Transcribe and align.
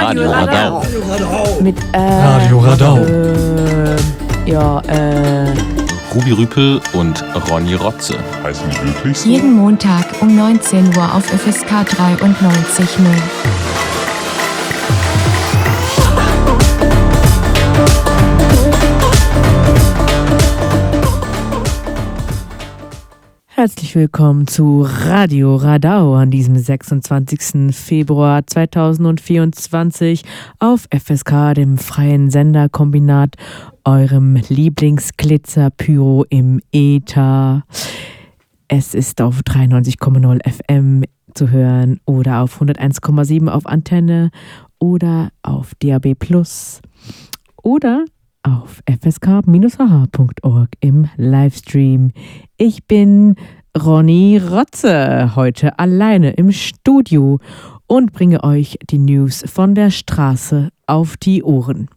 Radio 0.00 0.30
Radau. 0.30 0.82
Mit 1.60 1.76
äh, 1.92 1.98
Radio 1.98 2.58
Radau. 2.60 2.96
Äh, 2.96 3.96
ja, 4.46 4.80
äh. 4.88 5.52
Ruby 6.14 6.32
Rüpel 6.32 6.80
und 6.94 7.22
Ronny 7.50 7.74
Rotze. 7.74 8.14
Heißen 8.42 8.68
die 8.70 8.86
wirklich 8.86 9.18
so? 9.18 9.28
Jeden 9.28 9.52
Montag 9.52 10.06
um 10.20 10.34
19 10.34 10.96
Uhr 10.96 11.14
auf 11.14 11.24
FSK 11.26 11.70
93.0. 11.70 13.59
Herzlich 23.60 23.94
willkommen 23.94 24.46
zu 24.46 24.86
Radio 24.88 25.54
Radau 25.54 26.14
an 26.14 26.30
diesem 26.30 26.56
26. 26.56 27.76
Februar 27.76 28.46
2024 28.46 30.22
auf 30.58 30.88
FSK, 30.90 31.52
dem 31.56 31.76
freien 31.76 32.30
Senderkombinat, 32.30 33.36
eurem 33.84 34.36
Lieblingsglitzer-Pyro 34.36 36.24
im 36.30 36.62
Äther. 36.72 37.64
Es 38.68 38.94
ist 38.94 39.20
auf 39.20 39.40
93,0 39.40 40.40
FM 40.50 41.04
zu 41.34 41.50
hören 41.50 42.00
oder 42.06 42.40
auf 42.40 42.62
101,7 42.62 43.50
auf 43.50 43.66
Antenne 43.66 44.30
oder 44.78 45.32
auf 45.42 45.74
DAB 45.74 46.14
Plus 46.18 46.80
oder 47.62 48.06
auf 48.42 48.82
fsk-hh.org 48.88 50.68
im 50.80 51.08
Livestream. 51.16 52.12
Ich 52.56 52.86
bin 52.86 53.36
Ronny 53.76 54.38
Rotze, 54.38 55.36
heute 55.36 55.78
alleine 55.78 56.32
im 56.32 56.52
Studio 56.52 57.38
und 57.86 58.12
bringe 58.12 58.42
euch 58.42 58.78
die 58.90 58.98
News 58.98 59.44
von 59.46 59.74
der 59.74 59.90
Straße 59.90 60.70
auf 60.86 61.16
die 61.16 61.42
Ohren. 61.42 61.88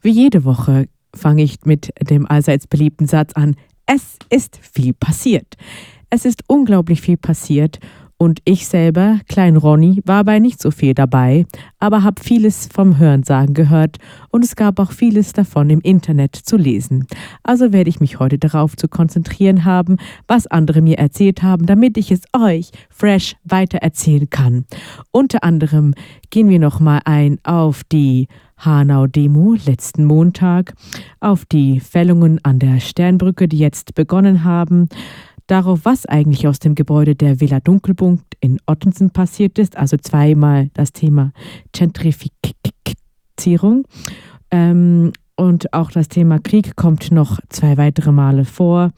Wie 0.00 0.10
jede 0.10 0.44
Woche 0.44 0.86
fange 1.14 1.42
ich 1.42 1.64
mit 1.64 1.92
dem 2.00 2.26
allseits 2.26 2.66
beliebten 2.66 3.06
Satz 3.06 3.32
an, 3.34 3.56
es 3.86 4.18
ist 4.30 4.58
viel 4.62 4.94
passiert. 4.94 5.56
Es 6.10 6.24
ist 6.24 6.44
unglaublich 6.46 7.00
viel 7.00 7.16
passiert 7.16 7.78
und 8.22 8.38
ich 8.44 8.68
selber, 8.68 9.18
Klein 9.28 9.56
Ronny, 9.56 10.00
war 10.04 10.22
bei 10.22 10.38
nicht 10.38 10.62
so 10.62 10.70
viel 10.70 10.94
dabei, 10.94 11.44
aber 11.80 12.04
habe 12.04 12.22
vieles 12.22 12.68
vom 12.72 12.96
Hörensagen 12.96 13.52
gehört 13.52 13.96
und 14.30 14.44
es 14.44 14.54
gab 14.54 14.78
auch 14.78 14.92
vieles 14.92 15.32
davon 15.32 15.70
im 15.70 15.80
Internet 15.80 16.36
zu 16.36 16.56
lesen. 16.56 17.08
Also 17.42 17.72
werde 17.72 17.90
ich 17.90 17.98
mich 17.98 18.20
heute 18.20 18.38
darauf 18.38 18.76
zu 18.76 18.86
konzentrieren 18.86 19.64
haben, 19.64 19.96
was 20.28 20.46
andere 20.46 20.82
mir 20.82 20.98
erzählt 20.98 21.42
haben, 21.42 21.66
damit 21.66 21.98
ich 21.98 22.12
es 22.12 22.20
euch 22.32 22.70
fresh 22.90 23.34
weitererzählen 23.42 24.30
kann. 24.30 24.66
Unter 25.10 25.42
anderem 25.42 25.92
gehen 26.30 26.48
wir 26.48 26.60
nochmal 26.60 27.00
ein 27.04 27.40
auf 27.42 27.82
die 27.82 28.28
Hanau-Demo 28.64 29.56
letzten 29.66 30.04
Montag, 30.04 30.74
auf 31.18 31.44
die 31.44 31.80
Fällungen 31.80 32.38
an 32.44 32.60
der 32.60 32.78
Sternbrücke, 32.78 33.48
die 33.48 33.58
jetzt 33.58 33.96
begonnen 33.96 34.44
haben, 34.44 34.88
darauf, 35.46 35.80
was 35.84 36.06
eigentlich 36.06 36.48
aus 36.48 36.58
dem 36.58 36.74
Gebäude 36.74 37.14
der 37.14 37.40
Villa 37.40 37.60
Dunkelpunkt 37.60 38.36
in 38.40 38.58
Ottensen 38.66 39.10
passiert 39.10 39.58
ist, 39.58 39.76
also 39.76 39.96
zweimal 39.96 40.70
das 40.74 40.92
Thema 40.92 41.32
Gentrifizierung. 41.72 43.86
Ähm, 44.50 45.12
und 45.36 45.72
auch 45.72 45.90
das 45.90 46.08
Thema 46.08 46.38
Krieg 46.38 46.76
kommt 46.76 47.10
noch 47.10 47.38
zwei 47.48 47.76
weitere 47.76 48.12
Male 48.12 48.44
vor. 48.44 48.90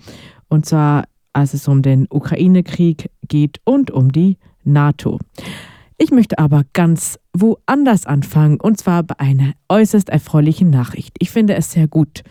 Und 0.48 0.66
zwar, 0.66 1.04
als 1.32 1.54
es 1.54 1.68
um 1.68 1.82
den 1.82 2.06
Ukraine-Krieg 2.10 3.10
geht 3.28 3.60
und 3.64 3.90
um 3.90 4.12
die 4.12 4.36
NATO. 4.64 5.18
Ich 5.96 6.10
möchte 6.10 6.38
aber 6.38 6.64
ganz 6.72 7.20
woanders 7.32 8.04
anfangen, 8.04 8.60
und 8.60 8.78
zwar 8.78 9.04
bei 9.04 9.18
einer 9.20 9.52
äußerst 9.68 10.08
erfreulichen 10.08 10.70
Nachricht. 10.70 11.14
Ich 11.20 11.30
finde 11.30 11.54
es 11.54 11.70
sehr 11.70 11.86
gut, 11.86 12.24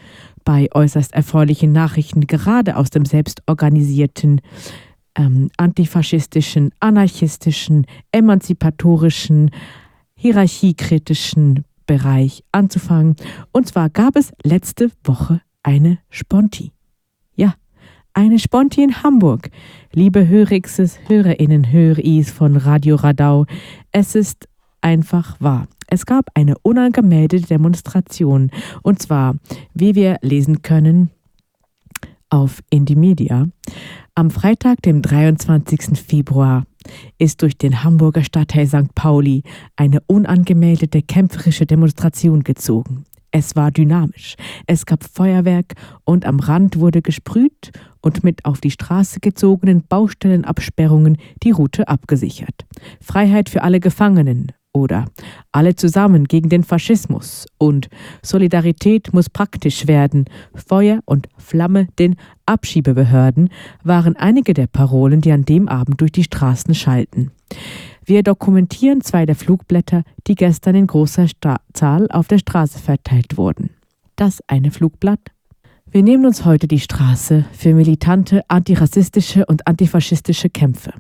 bei 0.44 0.70
äußerst 0.74 1.14
erfreulichen 1.14 1.72
Nachrichten, 1.72 2.22
gerade 2.28 2.78
aus 2.78 2.90
dem 2.90 3.06
selbstorganisierten, 3.06 4.42
ähm, 5.16 5.50
antifaschistischen, 5.58 6.72
anarchistischen, 6.80 7.86
emanzipatorischen, 8.12 9.52
hierarchiekritischen 10.16 11.66
Bereich 11.86 12.44
anzufangen. 12.52 13.16
Und 13.52 13.68
zwar 13.68 13.90
gab 13.90 14.16
es 14.16 14.32
letzte 14.44 14.90
Woche 15.04 15.42
eine 15.64 16.00
Sponti. 16.10 16.72
Ja, 17.36 17.56
eine 18.14 18.40
Sponti 18.40 18.84
in 18.84 19.04
Hamburg. 19.04 19.50
Liebe 19.92 20.28
Hörixes, 20.28 21.00
Hörerinnen, 21.08 21.72
Höris 21.72 22.32
von 22.32 22.58
Radio 22.58 22.96
Radau, 22.96 23.46
es 23.92 24.16
ist 24.16 24.48
einfach 24.82 25.40
wahr. 25.40 25.68
Es 25.94 26.08
gab 26.08 26.32
eine 26.34 26.56
unangemeldete 26.64 27.46
Demonstration, 27.46 28.50
und 28.82 29.00
zwar, 29.00 29.36
wie 29.76 29.94
wir 29.94 30.18
lesen 30.24 30.64
können, 30.64 31.12
auf 32.32 32.64
Indymedia. 32.72 33.46
Am 34.16 34.32
Freitag, 34.32 34.82
dem 34.82 35.04
23. 35.04 35.96
Februar, 36.00 36.66
ist 37.20 37.44
durch 37.44 37.60
den 37.60 37.84
Hamburger 37.84 38.24
Stadtteil 38.24 38.66
St. 38.66 38.96
Pauli 38.96 39.44
eine 39.76 40.00
unangemeldete 40.08 41.04
kämpferische 41.04 41.68
Demonstration 41.68 42.44
gezogen. 42.44 43.06
Es 43.30 43.56
war 43.56 43.70
dynamisch. 43.70 44.34
Es 44.66 44.88
gab 44.88 45.04
Feuerwerk 45.04 45.76
und 46.06 46.26
am 46.26 46.40
Rand 46.40 46.80
wurde 46.80 47.04
gesprüht 47.04 47.72
und 48.02 48.24
mit 48.24 48.46
auf 48.46 48.62
die 48.62 48.72
Straße 48.72 49.20
gezogenen 49.20 49.84
Baustellenabsperrungen 49.88 51.18
die 51.44 51.52
Route 51.52 51.88
abgesichert. 51.88 52.66
Freiheit 53.00 53.48
für 53.48 53.62
alle 53.62 53.80
Gefangenen, 53.80 54.54
oder 54.74 55.06
alle 55.52 55.76
zusammen 55.76 56.26
gegen 56.26 56.50
den 56.50 56.64
Faschismus 56.64 57.46
und 57.58 57.90
Solidarität 58.22 59.14
muss 59.14 59.30
praktisch 59.30 59.88
werden, 59.88 60.26
Feuer 60.54 61.00
und 61.06 61.30
Flamme 61.38 61.88
den 62.00 62.16
Abschiebebehörden 62.46 63.50
waren 63.84 64.16
einige 64.18 64.54
der 64.54 64.68
Parolen, 64.68 65.22
die 65.22 65.32
an 65.32 65.46
dem 65.46 65.68
Abend 65.70 66.02
durch 66.02 66.12
die 66.12 66.24
Straßen 66.24 66.76
schalten. 66.76 67.32
Wir 68.06 68.24
dokumentieren 68.24 69.02
zwei 69.02 69.26
der 69.26 69.36
Flugblätter, 69.36 70.04
die 70.28 70.36
gestern 70.36 70.76
in 70.76 70.88
großer 70.88 71.28
Stra 71.28 71.62
Zahl 71.74 72.08
auf 72.12 72.28
der 72.28 72.40
Straße 72.40 72.80
verteilt 72.80 73.38
wurden. 73.38 73.70
Das 74.16 74.42
eine 74.48 74.72
Flugblatt. 74.72 75.20
Wir 75.90 76.04
nehmen 76.04 76.26
uns 76.26 76.44
heute 76.44 76.68
die 76.68 76.80
Straße 76.80 77.46
für 77.54 77.74
militante 77.74 78.42
antirassistische 78.50 79.46
und 79.46 79.68
antifaschistische 79.68 80.50
Kämpfe. 80.50 80.94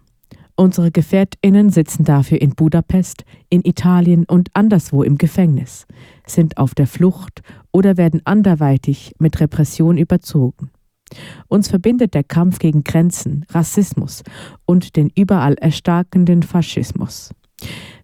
Unsere 0.55 0.91
Gefährtinnen 0.91 1.71
sitzen 1.71 2.03
dafür 2.03 2.39
in 2.39 2.51
Budapest, 2.51 3.25
in 3.49 3.61
Italien 3.63 4.25
und 4.25 4.49
anderswo 4.53 5.01
im 5.01 5.17
Gefängnis, 5.17 5.87
sind 6.27 6.57
auf 6.57 6.75
der 6.75 6.85
Flucht 6.85 7.41
oder 7.71 7.97
werden 7.97 8.21
anderweitig 8.25 9.15
mit 9.17 9.39
Repression 9.39 9.97
überzogen. 9.97 10.69
Uns 11.47 11.69
verbindet 11.69 12.13
der 12.13 12.23
Kampf 12.23 12.59
gegen 12.59 12.83
Grenzen, 12.83 13.45
Rassismus 13.49 14.23
und 14.65 14.95
den 14.95 15.11
überall 15.15 15.55
erstarkenden 15.55 16.43
Faschismus. 16.43 17.31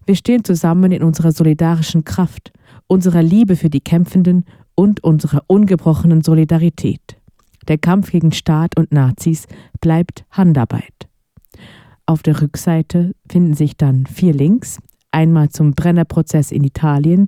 Wir 0.06 0.16
stehen 0.16 0.44
zusammen 0.44 0.90
in 0.90 1.02
unserer 1.02 1.32
solidarischen 1.32 2.04
Kraft, 2.04 2.52
unserer 2.88 3.22
Liebe 3.22 3.56
für 3.56 3.70
die 3.70 3.80
Kämpfenden 3.80 4.44
und 4.74 5.04
unserer 5.04 5.44
ungebrochenen 5.46 6.22
Solidarität. 6.22 7.16
Der 7.68 7.78
Kampf 7.78 8.10
gegen 8.10 8.32
Staat 8.32 8.76
und 8.76 8.90
Nazis 8.92 9.46
bleibt 9.80 10.24
Handarbeit. 10.30 11.09
Auf 12.10 12.22
der 12.24 12.42
Rückseite 12.42 13.14
finden 13.30 13.54
sich 13.54 13.76
dann 13.76 14.04
vier 14.04 14.34
Links. 14.34 14.80
Einmal 15.12 15.50
zum 15.50 15.74
Brennerprozess 15.74 16.50
in 16.50 16.64
Italien 16.64 17.26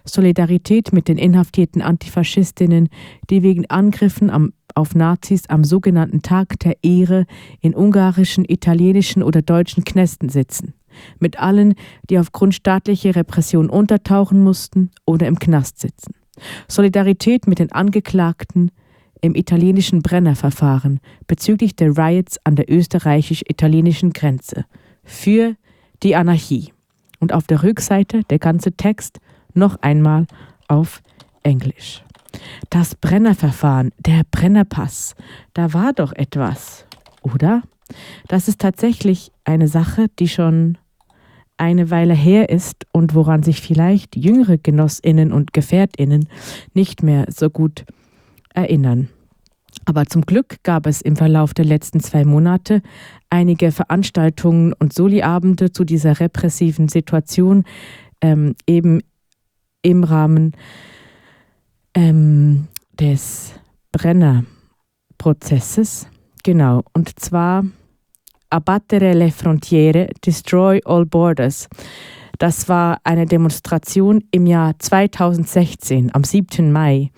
Solidarität 0.04 0.92
mit 0.92 1.08
den 1.08 1.18
inhaftierten 1.18 1.82
Antifaschistinnen, 1.82 2.88
die 3.30 3.42
wegen 3.42 3.68
Angriffen 3.70 4.30
am 4.30 4.52
auf 4.74 4.94
Nazis 4.94 5.48
am 5.48 5.64
sogenannten 5.64 6.22
Tag 6.22 6.60
der 6.60 6.76
Ehre 6.82 7.26
in 7.60 7.74
ungarischen, 7.74 8.44
italienischen 8.46 9.24
oder 9.24 9.42
deutschen 9.42 9.82
Knästen 9.82 10.28
sitzen. 10.28 10.74
mit 11.20 11.38
allen, 11.38 11.74
die 12.10 12.18
aufgrund 12.18 12.54
staatlicher 12.54 13.14
Repression 13.14 13.70
untertauchen 13.70 14.42
mussten 14.42 14.90
oder 15.04 15.26
im 15.26 15.38
Knast 15.38 15.78
sitzen. 15.78 16.14
Solidarität 16.66 17.46
mit 17.46 17.58
den 17.58 17.72
Angeklagten 17.72 18.70
im 19.20 19.34
italienischen 19.34 20.02
Brennerverfahren 20.02 21.00
bezüglich 21.26 21.74
der 21.76 21.96
Riots 21.96 22.38
an 22.44 22.56
der 22.56 22.70
österreichisch-italienischen 22.70 24.12
Grenze 24.12 24.64
für 25.04 25.56
die 26.02 26.14
Anarchie. 26.16 26.72
Und 27.20 27.32
auf 27.32 27.46
der 27.46 27.62
Rückseite 27.62 28.22
der 28.30 28.38
ganze 28.38 28.72
Text 28.72 29.18
noch 29.54 29.80
einmal 29.82 30.26
auf 30.68 31.02
Englisch. 31.42 32.02
Das 32.70 32.94
Brennerverfahren, 32.94 33.92
der 33.98 34.22
Brennerpass, 34.30 35.14
da 35.54 35.72
war 35.72 35.92
doch 35.92 36.12
etwas, 36.12 36.86
oder? 37.22 37.62
Das 38.28 38.48
ist 38.48 38.60
tatsächlich 38.60 39.32
eine 39.44 39.68
Sache, 39.68 40.06
die 40.18 40.28
schon 40.28 40.76
eine 41.56 41.90
Weile 41.90 42.14
her 42.14 42.50
ist 42.50 42.86
und 42.92 43.14
woran 43.14 43.42
sich 43.42 43.60
vielleicht 43.60 44.16
jüngere 44.16 44.58
Genossinnen 44.58 45.32
und 45.32 45.52
Gefährtinnen 45.52 46.28
nicht 46.74 47.02
mehr 47.02 47.26
so 47.28 47.50
gut 47.50 47.84
erinnern. 48.54 49.08
Aber 49.84 50.06
zum 50.06 50.22
Glück 50.22 50.56
gab 50.62 50.86
es 50.86 51.02
im 51.02 51.16
Verlauf 51.16 51.54
der 51.54 51.64
letzten 51.64 52.00
zwei 52.00 52.24
Monate 52.24 52.82
einige 53.30 53.72
Veranstaltungen 53.72 54.72
und 54.72 54.92
Soli-Abende 54.92 55.72
zu 55.72 55.84
dieser 55.84 56.20
repressiven 56.20 56.88
Situation, 56.88 57.64
ähm, 58.20 58.54
eben 58.66 59.00
im 59.82 60.04
Rahmen 60.04 60.52
ähm, 61.94 62.68
des 62.98 63.52
Brennerprozesses. 63.92 66.06
Genau, 66.44 66.82
und 66.92 67.18
zwar 67.18 67.64
Abbattere 68.50 69.12
le 69.12 69.30
frontiere, 69.30 70.08
destroy 70.24 70.80
all 70.84 71.04
borders. 71.04 71.68
Das 72.38 72.68
war 72.68 72.98
eine 73.04 73.26
Demonstration 73.26 74.24
im 74.30 74.46
Jahr 74.46 74.78
2016, 74.78 76.14
am 76.14 76.24
7. 76.24 76.72
Mai, 76.72 77.10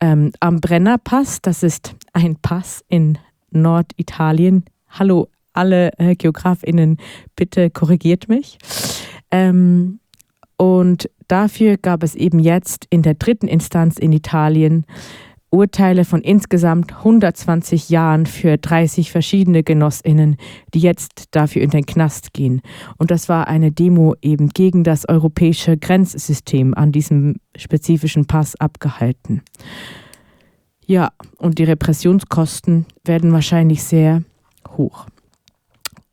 ähm, 0.00 0.30
am 0.40 0.60
Brennerpass. 0.60 1.42
Das 1.42 1.62
ist 1.62 1.94
ein 2.12 2.36
Pass 2.36 2.82
in 2.88 3.18
Norditalien. 3.50 4.64
Hallo, 4.88 5.28
alle 5.52 5.90
äh, 5.98 6.14
GeografInnen, 6.14 6.98
bitte 7.36 7.70
korrigiert 7.70 8.28
mich. 8.28 8.58
Ähm, 9.30 10.00
und 10.56 11.10
dafür 11.28 11.76
gab 11.76 12.02
es 12.02 12.14
eben 12.14 12.38
jetzt 12.38 12.86
in 12.90 13.02
der 13.02 13.14
dritten 13.14 13.48
Instanz 13.48 13.98
in 13.98 14.12
Italien 14.12 14.84
Urteile 15.54 16.04
von 16.04 16.20
insgesamt 16.20 16.92
120 16.92 17.88
Jahren 17.88 18.26
für 18.26 18.58
30 18.58 19.12
verschiedene 19.12 19.62
Genossinnen, 19.62 20.36
die 20.74 20.80
jetzt 20.80 21.26
dafür 21.30 21.62
in 21.62 21.70
den 21.70 21.86
Knast 21.86 22.32
gehen. 22.32 22.60
Und 22.98 23.12
das 23.12 23.28
war 23.28 23.46
eine 23.46 23.70
Demo 23.70 24.16
eben 24.20 24.48
gegen 24.48 24.82
das 24.82 25.08
europäische 25.08 25.76
Grenzsystem 25.76 26.74
an 26.74 26.90
diesem 26.90 27.36
spezifischen 27.56 28.26
Pass 28.26 28.56
abgehalten. 28.56 29.42
Ja, 30.84 31.12
und 31.38 31.58
die 31.58 31.64
Repressionskosten 31.64 32.86
werden 33.04 33.32
wahrscheinlich 33.32 33.84
sehr 33.84 34.24
hoch. 34.76 35.06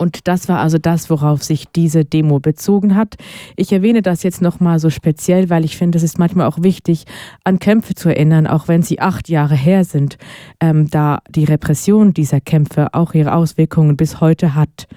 Und 0.02 0.28
das 0.28 0.50
war 0.50 0.60
also 0.60 0.80
das, 0.80 1.12
worauf 1.12 1.44
sich 1.44 1.68
diese 1.76 2.04
Demo 2.06 2.40
bezogen 2.40 2.96
hat. 2.96 3.18
Ich 3.56 3.72
erwähne 3.72 4.02
das 4.02 4.24
jetzt 4.24 4.42
nochmal 4.42 4.80
so 4.80 4.90
speziell, 4.90 5.52
weil 5.52 5.64
ich 5.64 5.78
finde, 5.78 5.96
es 6.00 6.04
ist 6.04 6.18
manchmal 6.18 6.48
auch 6.48 6.64
wichtig, 6.64 7.06
an 7.44 7.60
Kämpfe 7.60 7.94
zu 7.94 8.10
erinnern, 8.10 8.48
auch 8.48 8.68
wenn 8.68 8.82
sie 8.82 9.00
acht 9.00 9.30
Jahre 9.30 9.54
her 9.54 9.86
sind, 9.86 10.18
ähm, 10.60 10.90
da 10.90 11.20
die 11.30 11.44
Repression 11.44 12.16
dieser 12.16 12.42
Kämpfe 12.42 12.96
auch 12.96 13.14
ihre 13.14 13.36
Auswirkungen 13.36 13.96
bis 13.96 14.20
heute 14.20 14.56
hat. 14.56 14.88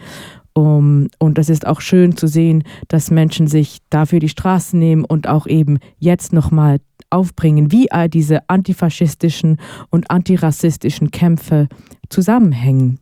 Um, 0.54 1.08
und 1.18 1.36
es 1.36 1.50
ist 1.50 1.66
auch 1.66 1.82
schön 1.82 2.16
zu 2.16 2.26
sehen, 2.26 2.62
dass 2.88 3.10
Menschen 3.10 3.46
sich 3.46 3.80
dafür 3.90 4.20
die 4.20 4.30
Straßen 4.30 4.78
nehmen 4.78 5.04
und 5.04 5.28
auch 5.28 5.46
eben 5.46 5.80
jetzt 5.98 6.32
nochmal 6.32 6.78
aufbringen, 7.10 7.70
wie 7.70 7.92
all 7.92 8.08
diese 8.08 8.48
antifaschistischen 8.48 9.58
und 9.90 10.10
antirassistischen 10.10 11.10
Kämpfe 11.10 11.68
zusammenhängen. 12.08 13.00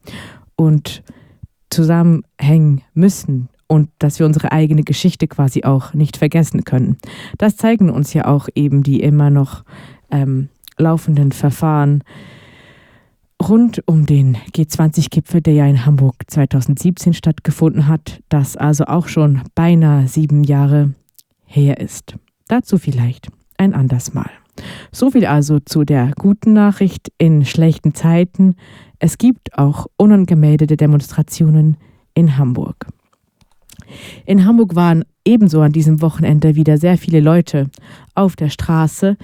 Und 0.57 1.05
zusammenhängen 1.73 2.83
müssen 2.95 3.49
und 3.67 3.89
dass 3.99 4.19
wir 4.19 4.27
unsere 4.27 4.53
eigene 4.53 4.83
Geschichte 4.83 5.27
quasi 5.27 5.65
auch 5.65 5.95
nicht 5.95 6.17
vergessen 6.17 6.65
können. 6.65 6.99
Das 7.39 7.57
zeigen 7.57 7.91
uns 7.91 8.13
ja 8.13 8.27
auch 8.27 8.49
eben 8.55 8.83
die 8.83 9.01
immer 9.01 9.31
noch 9.31 9.65
ähm, 10.11 10.49
laufenden 10.77 11.33
Verfahren 11.33 12.05
rund 13.43 13.83
um 13.87 14.07
den 14.07 14.37
G20-Gipfel, 14.55 15.41
der 15.41 15.55
ja 15.55 15.67
in 15.67 15.85
Hamburg 15.85 16.15
2017 16.27 17.15
stattgefunden 17.15 17.89
hat, 17.89 18.21
das 18.29 18.57
also 18.57 18.85
auch 18.85 19.09
schon 19.09 19.43
beinahe 19.55 20.07
sieben 20.07 20.45
Jahre 20.45 20.95
her 21.45 21.81
ist. 21.81 22.15
Dazu 22.49 22.79
vielleicht 22.79 23.29
ein 23.59 23.75
anderes 23.75 24.15
Mal. 24.15 24.31
So 24.93 25.11
viel 25.11 25.27
also 25.27 25.59
zu 25.61 25.85
der 25.85 26.13
guten 26.19 26.53
Nachricht 26.53 27.11
in 27.19 27.45
schlechten 27.45 27.95
Zeiten. 27.95 28.57
Es 29.05 29.19
gibt 29.19 29.59
auch 29.59 29.89
unangemeldete 29.97 30.77
Demonstrationen 30.77 31.77
in 32.15 32.39
Hamburg. 32.39 32.87
In 34.27 34.45
Hamburg 34.47 34.77
waren 34.77 35.05
ebenso 35.25 35.61
an 35.61 35.73
diesem 35.73 36.01
Wochenende 36.01 36.55
wieder 36.55 36.79
sehr 36.79 36.97
viele 36.97 37.19
Leute 37.19 37.69
auf 38.15 38.37
der 38.37 38.49
Straße 38.49 39.17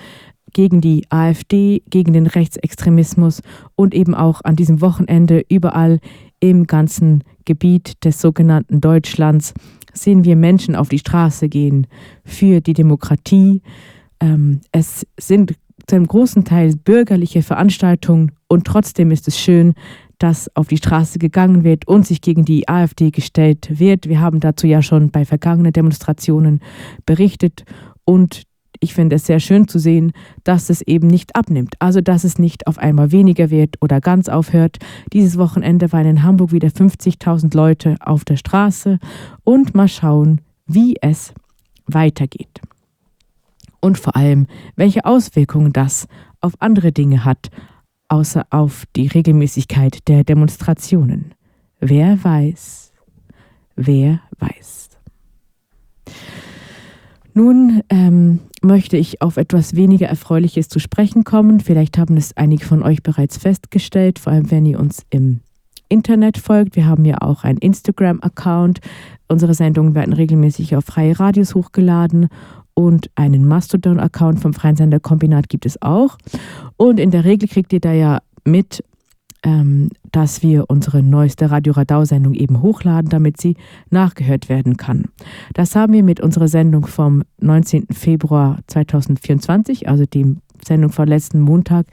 gegen 0.52 0.80
die 0.80 1.04
AfD, 1.10 1.84
gegen 1.90 2.12
den 2.12 2.26
Rechtsextremismus 2.26 3.40
und 3.76 3.94
eben 3.94 4.16
auch 4.16 4.40
an 4.42 4.56
diesem 4.56 4.80
Wochenende 4.80 5.44
überall 5.48 6.00
im 6.40 6.66
ganzen 6.66 7.22
Gebiet 7.44 8.04
des 8.04 8.20
sogenannten 8.20 8.80
Deutschlands 8.80 9.54
sehen 9.92 10.24
wir 10.24 10.34
Menschen 10.34 10.74
auf 10.74 10.88
die 10.88 10.98
Straße 10.98 11.48
gehen 11.48 11.86
für 12.24 12.60
die 12.60 12.72
Demokratie. 12.72 13.62
Ähm, 14.18 14.60
es 14.72 15.06
sind 15.20 15.54
zu 15.88 15.96
einem 15.96 16.06
großen 16.06 16.44
Teil 16.44 16.76
bürgerliche 16.76 17.42
Veranstaltungen 17.42 18.32
und 18.46 18.66
trotzdem 18.66 19.10
ist 19.10 19.26
es 19.26 19.38
schön, 19.38 19.74
dass 20.18 20.54
auf 20.54 20.68
die 20.68 20.76
Straße 20.76 21.18
gegangen 21.18 21.64
wird 21.64 21.88
und 21.88 22.06
sich 22.06 22.20
gegen 22.20 22.44
die 22.44 22.68
AfD 22.68 23.10
gestellt 23.10 23.78
wird. 23.78 24.08
Wir 24.08 24.20
haben 24.20 24.40
dazu 24.40 24.66
ja 24.66 24.82
schon 24.82 25.10
bei 25.10 25.24
vergangenen 25.24 25.72
Demonstrationen 25.72 26.60
berichtet 27.06 27.64
und 28.04 28.42
ich 28.80 28.94
finde 28.94 29.16
es 29.16 29.26
sehr 29.26 29.40
schön 29.40 29.66
zu 29.66 29.78
sehen, 29.78 30.12
dass 30.44 30.70
es 30.70 30.82
eben 30.82 31.08
nicht 31.08 31.34
abnimmt. 31.34 31.74
Also, 31.80 32.00
dass 32.00 32.22
es 32.22 32.38
nicht 32.38 32.66
auf 32.68 32.78
einmal 32.78 33.10
weniger 33.10 33.50
wird 33.50 33.76
oder 33.80 34.00
ganz 34.00 34.28
aufhört. 34.28 34.76
Dieses 35.12 35.36
Wochenende 35.36 35.90
waren 35.90 36.06
in 36.06 36.22
Hamburg 36.22 36.52
wieder 36.52 36.68
50.000 36.68 37.56
Leute 37.56 37.96
auf 38.00 38.24
der 38.24 38.36
Straße 38.36 38.98
und 39.42 39.74
mal 39.74 39.88
schauen, 39.88 40.42
wie 40.66 40.94
es 41.00 41.32
weitergeht 41.86 42.60
und 43.80 43.98
vor 43.98 44.16
allem, 44.16 44.46
welche 44.76 45.04
Auswirkungen 45.04 45.72
das 45.72 46.06
auf 46.40 46.54
andere 46.60 46.92
Dinge 46.92 47.24
hat, 47.24 47.50
außer 48.08 48.46
auf 48.50 48.84
die 48.96 49.06
Regelmäßigkeit 49.06 50.08
der 50.08 50.24
Demonstrationen. 50.24 51.34
Wer 51.80 52.22
weiß, 52.22 52.92
wer 53.76 54.20
weiß. 54.38 54.90
Nun 57.34 57.82
ähm, 57.88 58.40
möchte 58.62 58.96
ich 58.96 59.22
auf 59.22 59.36
etwas 59.36 59.76
weniger 59.76 60.08
Erfreuliches 60.08 60.68
zu 60.68 60.80
sprechen 60.80 61.22
kommen. 61.22 61.60
Vielleicht 61.60 61.96
haben 61.96 62.16
es 62.16 62.36
einige 62.36 62.64
von 62.64 62.82
euch 62.82 63.02
bereits 63.02 63.36
festgestellt, 63.36 64.18
vor 64.18 64.32
allem 64.32 64.50
wenn 64.50 64.66
ihr 64.66 64.80
uns 64.80 65.06
im 65.10 65.40
Internet 65.88 66.38
folgt. 66.38 66.74
Wir 66.74 66.86
haben 66.86 67.04
ja 67.04 67.18
auch 67.20 67.44
einen 67.44 67.58
Instagram-Account. 67.58 68.80
Unsere 69.28 69.54
Sendungen 69.54 69.94
werden 69.94 70.12
regelmäßig 70.12 70.74
auf 70.74 70.84
freie 70.84 71.18
Radios 71.18 71.54
hochgeladen 71.54 72.28
und 72.78 73.10
einen 73.16 73.44
Mastodon-Account 73.44 74.38
vom 74.38 74.54
Freien 74.54 74.76
Sender 74.76 75.00
Kombinat 75.00 75.48
gibt 75.48 75.66
es 75.66 75.82
auch. 75.82 76.16
Und 76.76 77.00
in 77.00 77.10
der 77.10 77.24
Regel 77.24 77.48
kriegt 77.48 77.72
ihr 77.72 77.80
da 77.80 77.92
ja 77.92 78.20
mit, 78.44 78.84
ähm, 79.42 79.90
dass 80.12 80.44
wir 80.44 80.66
unsere 80.68 81.02
neueste 81.02 81.50
Radio 81.50 81.72
Radau-Sendung 81.72 82.34
eben 82.34 82.62
hochladen, 82.62 83.10
damit 83.10 83.40
sie 83.40 83.56
nachgehört 83.90 84.48
werden 84.48 84.76
kann. 84.76 85.06
Das 85.54 85.74
haben 85.74 85.92
wir 85.92 86.04
mit 86.04 86.20
unserer 86.20 86.46
Sendung 86.46 86.86
vom 86.86 87.24
19. 87.40 87.88
Februar 87.90 88.60
2024, 88.68 89.88
also 89.88 90.04
dem 90.06 90.38
Sendung 90.64 90.92
von 90.92 91.08
letzten 91.08 91.40
Montag, 91.40 91.86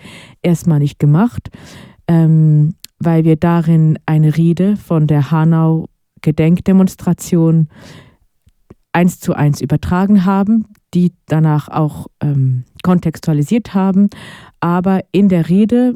erstmal 0.43 0.77
nicht 0.77 0.99
gemacht, 0.99 1.49
ähm, 2.07 2.75
weil 2.99 3.23
wir 3.23 3.37
darin 3.37 3.97
eine 4.05 4.37
Rede 4.37 4.77
von 4.77 5.07
der 5.07 5.31
Hanau 5.31 5.87
Gedenkdemonstration 6.21 7.69
eins 8.95 9.19
zu 9.19 9.33
eins 9.33 9.61
übertragen 9.61 10.25
haben, 10.25 10.67
die 10.95 11.11
danach 11.27 11.67
auch 11.67 12.07
ähm, 12.21 12.63
kontextualisiert 12.83 13.73
haben. 13.73 14.09
Aber 14.59 15.01
in 15.11 15.29
der 15.29 15.49
Rede 15.49 15.95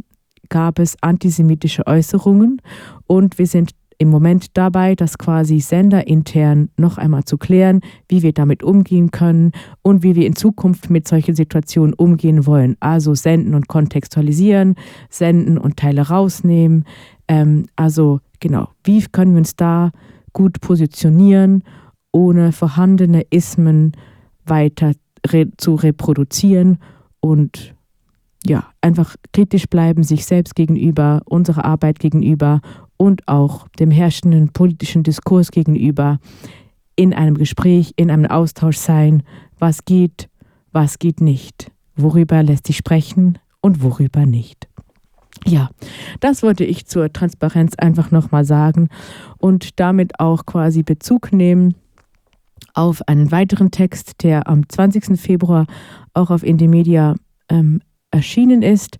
gab 0.49 0.79
es 0.79 0.97
antisemitische 1.01 1.87
Äußerungen 1.87 2.61
und 3.07 3.39
wir 3.39 3.47
sind 3.47 3.71
im 4.01 4.09
Moment 4.09 4.57
dabei, 4.57 4.95
das 4.95 5.17
quasi 5.17 5.59
senderintern 5.59 6.69
noch 6.77 6.97
einmal 6.97 7.25
zu 7.25 7.37
klären, 7.37 7.81
wie 8.07 8.23
wir 8.23 8.31
damit 8.31 8.63
umgehen 8.63 9.11
können 9.11 9.51
und 9.81 10.03
wie 10.03 10.15
wir 10.15 10.25
in 10.25 10.37
Zukunft 10.37 10.89
mit 10.89 11.05
solchen 11.05 11.35
Situationen 11.35 11.93
umgehen 11.93 12.45
wollen. 12.45 12.77
Also 12.79 13.13
senden 13.13 13.55
und 13.55 13.67
kontextualisieren, 13.67 14.75
senden 15.09 15.57
und 15.57 15.75
Teile 15.75 16.07
rausnehmen. 16.07 16.85
Ähm, 17.27 17.65
also 17.75 18.21
genau, 18.39 18.69
wie 18.85 19.03
können 19.11 19.33
wir 19.33 19.39
uns 19.39 19.57
da 19.57 19.91
gut 20.31 20.61
positionieren, 20.61 21.63
ohne 22.13 22.53
vorhandene 22.53 23.23
Ismen 23.29 23.91
weiter 24.49 24.93
re 25.27 25.47
zu 25.57 25.75
reproduzieren 25.75 26.79
und 27.19 27.75
ja, 28.45 28.65
einfach 28.81 29.15
kritisch 29.33 29.67
bleiben, 29.67 30.03
sich 30.03 30.25
selbst 30.25 30.55
gegenüber, 30.55 31.21
unserer 31.25 31.65
Arbeit 31.65 31.99
gegenüber 31.99 32.61
und 32.97 33.27
auch 33.27 33.67
dem 33.79 33.91
herrschenden 33.91 34.49
politischen 34.49 35.03
Diskurs 35.03 35.51
gegenüber 35.51 36.19
in 36.95 37.13
einem 37.13 37.35
Gespräch, 37.35 37.93
in 37.95 38.11
einem 38.11 38.25
Austausch 38.25 38.77
sein, 38.77 39.23
was 39.57 39.85
geht, 39.85 40.29
was 40.71 40.99
geht 40.99 41.21
nicht, 41.21 41.71
worüber 41.95 42.43
lässt 42.43 42.67
sich 42.67 42.77
sprechen 42.77 43.39
und 43.61 43.83
worüber 43.83 44.25
nicht. 44.25 44.67
Ja, 45.45 45.69
das 46.19 46.43
wollte 46.43 46.65
ich 46.65 46.85
zur 46.85 47.11
Transparenz 47.13 47.75
einfach 47.75 48.11
nochmal 48.11 48.43
sagen 48.43 48.89
und 49.37 49.79
damit 49.79 50.19
auch 50.19 50.45
quasi 50.45 50.83
Bezug 50.83 51.31
nehmen 51.31 51.75
auf 52.79 53.05
einen 53.07 53.29
weiteren 53.31 53.71
Text, 53.71 54.23
der 54.23 54.47
am 54.47 54.67
20. 54.67 55.19
Februar 55.19 55.67
auch 56.13 56.29
auf 56.31 56.43
Indymedia 56.43 57.15
ähm, 57.49 57.81
erschienen 58.09 58.61
ist. 58.61 58.97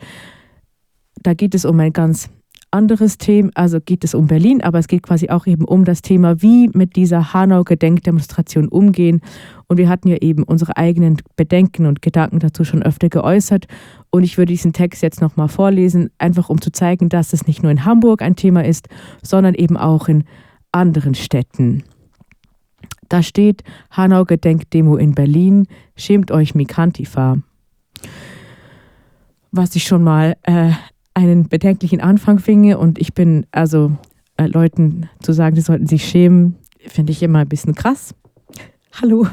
Da 1.24 1.34
geht 1.34 1.56
es 1.56 1.64
um 1.64 1.80
ein 1.80 1.94
ganz 1.94 2.30
anderes 2.72 3.18
Thema, 3.18 3.50
also 3.56 3.80
geht 3.80 4.04
es 4.04 4.14
um 4.14 4.28
Berlin, 4.28 4.62
aber 4.62 4.80
es 4.80 4.88
geht 4.88 5.02
quasi 5.02 5.30
auch 5.30 5.48
eben 5.48 5.64
um 5.64 5.86
das 5.86 6.02
Thema, 6.02 6.42
wie 6.42 6.70
mit 6.74 6.98
dieser 6.98 7.34
Hanau-Gedenkdemonstration 7.34 8.68
umgehen. 8.68 9.22
Und 9.68 9.78
wir 9.78 9.88
hatten 9.88 10.10
ja 10.10 10.18
eben 10.18 10.44
unsere 10.44 10.76
eigenen 10.76 11.18
Bedenken 11.38 11.86
und 11.86 12.02
Gedanken 12.02 12.40
dazu 12.40 12.66
schon 12.66 12.84
öfter 12.84 13.08
geäußert. 13.08 13.66
Und 14.12 14.24
ich 14.24 14.38
würde 14.38 14.52
diesen 14.52 14.74
Text 14.74 15.02
jetzt 15.02 15.22
nochmal 15.22 15.48
vorlesen, 15.48 16.10
einfach 16.18 16.50
um 16.50 16.62
zu 16.62 16.72
zeigen, 16.72 17.08
dass 17.08 17.32
es 17.32 17.48
nicht 17.48 17.64
nur 17.64 17.72
in 17.72 17.86
Hamburg 17.86 18.22
ein 18.22 18.36
Thema 18.36 18.66
ist, 18.66 18.90
sondern 19.24 19.56
eben 19.56 19.78
auch 19.78 20.10
in 20.10 20.26
anderen 20.72 21.16
Städten. 21.16 21.84
Da 23.10 23.24
steht 23.24 23.64
Hanau-Gedenkdemo 23.92 24.96
in 24.96 25.16
Berlin, 25.16 25.68
schämt 25.96 26.32
euch 26.32 26.56
Migrantifa. 26.56 27.38
Was 29.52 29.76
ich 29.76 29.84
schon 29.84 30.04
mal 30.04 30.38
äh, 30.44 30.72
einen 31.16 31.50
bedenklichen 31.50 32.02
Anfang 32.02 32.40
finde 32.40 32.78
und 32.78 33.00
ich 33.00 33.14
bin 33.16 33.48
also 33.52 33.92
äh, 34.38 34.46
Leuten 34.46 35.10
zu 35.22 35.34
sagen, 35.34 35.56
sie 35.56 35.64
sollten 35.64 35.88
sich 35.88 36.06
schämen, 36.06 36.56
finde 36.88 37.12
ich 37.12 37.24
immer 37.24 37.40
ein 37.40 37.50
bisschen 37.50 37.74
krass. 37.74 38.14
Hallo, 39.02 39.28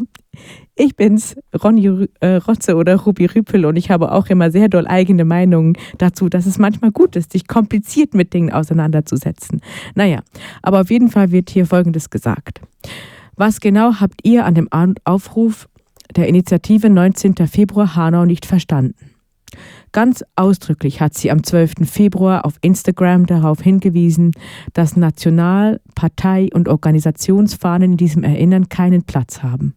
ich 0.75 0.97
bin's, 0.97 1.37
Ronny 1.63 2.09
äh, 2.21 2.37
Rotze 2.37 2.77
oder 2.77 2.97
Ruby 2.97 3.27
Rüpel 3.27 3.65
und 3.67 3.77
ich 3.77 3.91
habe 3.91 4.13
auch 4.13 4.27
immer 4.29 4.51
sehr 4.51 4.69
doll 4.69 4.87
eigene 4.87 5.25
Meinungen 5.25 5.77
dazu, 5.99 6.29
dass 6.29 6.47
es 6.47 6.59
manchmal 6.59 6.93
gut 6.93 7.17
ist, 7.17 7.33
sich 7.33 7.47
kompliziert 7.47 8.15
mit 8.15 8.33
Dingen 8.33 8.53
auseinanderzusetzen. 8.53 9.61
Naja, 9.95 10.21
aber 10.63 10.81
auf 10.81 10.91
jeden 10.91 11.09
Fall 11.09 11.31
wird 11.31 11.51
hier 11.51 11.67
Folgendes 11.67 12.11
gesagt. 12.11 12.61
Was 13.37 13.61
genau 13.61 14.01
habt 14.01 14.21
ihr 14.23 14.47
an 14.47 14.55
dem 14.55 14.69
Aufruf 15.05 15.69
der 16.15 16.27
Initiative 16.27 16.89
19. 16.89 17.35
Februar 17.47 17.95
Hanau 17.95 18.25
nicht 18.25 18.47
verstanden? 18.47 18.95
Ganz 19.93 20.25
ausdrücklich 20.37 21.01
hat 21.03 21.15
sie 21.15 21.31
am 21.31 21.45
12. 21.45 21.87
Februar 21.89 22.47
auf 22.47 22.55
Instagram 22.63 23.27
darauf 23.27 23.61
hingewiesen, 23.61 24.33
dass 24.73 24.97
National-, 24.97 25.81
Partei- 25.95 26.49
und 26.53 26.69
Organisationsfahnen 26.69 27.93
in 27.93 27.97
diesem 27.99 28.25
Erinnern 28.25 28.71
keinen 28.71 29.05
Platz 29.05 29.43
haben. 29.43 29.76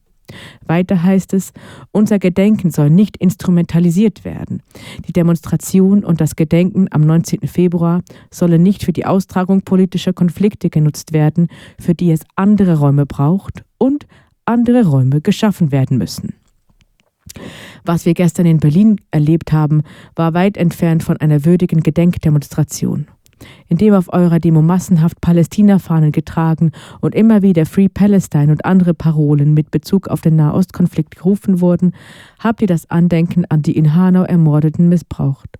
Weiter 0.65 1.03
heißt 1.03 1.33
es, 1.33 1.51
unser 1.91 2.19
Gedenken 2.19 2.71
soll 2.71 2.89
nicht 2.89 3.17
instrumentalisiert 3.17 4.25
werden. 4.25 4.62
Die 5.07 5.13
Demonstration 5.13 6.03
und 6.03 6.21
das 6.21 6.36
Gedenken 6.36 6.88
am 6.91 7.01
19. 7.01 7.48
Februar 7.48 8.01
sollen 8.31 8.63
nicht 8.63 8.83
für 8.83 8.93
die 8.93 9.05
Austragung 9.05 9.62
politischer 9.62 10.13
Konflikte 10.13 10.69
genutzt 10.69 11.13
werden, 11.13 11.48
für 11.79 11.95
die 11.95 12.12
es 12.12 12.21
andere 12.36 12.79
Räume 12.79 13.05
braucht 13.05 13.63
und 13.77 14.07
andere 14.45 14.86
Räume 14.86 15.21
geschaffen 15.21 15.71
werden 15.71 15.98
müssen. 15.98 16.33
Was 17.86 18.05
wir 18.05 18.13
gestern 18.13 18.45
in 18.45 18.59
Berlin 18.59 19.00
erlebt 19.12 19.51
haben, 19.51 19.83
war 20.15 20.33
weit 20.33 20.57
entfernt 20.57 21.03
von 21.03 21.17
einer 21.17 21.45
würdigen 21.45 21.81
Gedenkdemonstration. 21.81 23.07
Indem 23.67 23.93
auf 23.93 24.12
eurer 24.12 24.39
Demo 24.39 24.62
massenhaft 24.62 25.22
Palästina-Fahnen 25.22 26.12
getragen 26.12 26.72
und 27.01 27.15
immer 27.15 27.41
wieder 27.41 27.65
Free 27.65 27.89
Palestine 27.89 28.51
und 28.51 28.65
andere 28.65 28.93
Parolen 28.93 29.53
mit 29.53 29.72
Bezug 29.72 30.08
auf 30.08 30.22
den 30.22 30.36
Nahostkonflikt 30.36 31.15
gerufen 31.15 31.62
wurden, 31.62 31.93
habt 32.39 32.62
ihr 32.62 32.67
das 32.67 32.89
Andenken 32.89 33.46
an 33.50 33.62
die 33.62 33.77
in 33.77 33.96
Hanau 33.96 34.24
Ermordeten 34.24 34.89
missbraucht. 34.89 35.58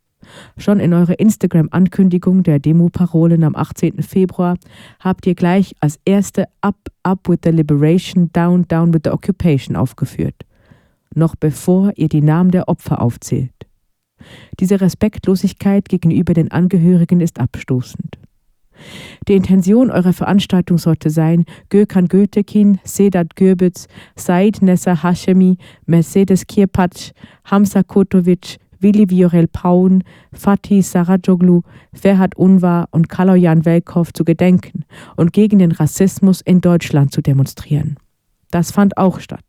Schon 0.57 0.79
in 0.79 0.93
eurer 0.93 1.19
Instagram-Ankündigung 1.19 2.43
der 2.43 2.59
Demo-Parolen 2.59 3.43
am 3.43 3.55
18. 3.55 4.03
Februar 4.03 4.57
habt 5.00 5.25
ihr 5.25 5.33
gleich 5.33 5.75
als 5.79 6.00
erste 6.05 6.45
Up, 6.62 6.77
Up 7.03 7.27
with 7.27 7.39
the 7.43 7.50
Liberation, 7.50 8.29
Down, 8.33 8.67
Down 8.67 8.93
with 8.93 9.01
the 9.05 9.12
Occupation 9.12 9.75
aufgeführt 9.75 10.45
noch 11.15 11.36
bevor 11.36 11.91
ihr 11.95 12.09
die 12.09 12.21
Namen 12.21 12.51
der 12.51 12.67
Opfer 12.67 13.01
aufzählt. 13.01 13.53
Diese 14.59 14.81
Respektlosigkeit 14.81 15.89
gegenüber 15.89 16.33
den 16.33 16.51
Angehörigen 16.51 17.21
ist 17.21 17.39
abstoßend. 17.39 18.17
Die 19.27 19.33
Intention 19.33 19.91
eurer 19.91 20.13
Veranstaltung 20.13 20.77
sollte 20.77 21.09
sein, 21.09 21.45
Gökhan 21.69 22.07
Götekin, 22.07 22.79
Sedat 22.83 23.35
Gürbüz, 23.35 23.88
Said 24.15 24.61
Nessa 24.61 25.03
Hashemi, 25.03 25.57
Mercedes 25.85 26.47
Kirpatsch, 26.47 27.11
Hamza 27.45 27.83
Kotovic, 27.83 28.57
Willi 28.79 29.09
Viorel 29.09 29.47
Paun, 29.47 30.03
Fatih 30.31 30.81
Sarajoglu, 30.81 31.61
Ferhat 31.93 32.35
Unvar 32.38 32.88
und 32.91 33.09
Kaloyan 33.09 33.65
Welkow 33.65 34.11
zu 34.13 34.23
gedenken 34.23 34.85
und 35.17 35.33
gegen 35.33 35.59
den 35.59 35.73
Rassismus 35.73 36.39
in 36.41 36.61
Deutschland 36.61 37.11
zu 37.11 37.21
demonstrieren. 37.21 37.97
Das 38.51 38.71
fand 38.71 38.97
auch 38.97 39.19
statt. 39.19 39.43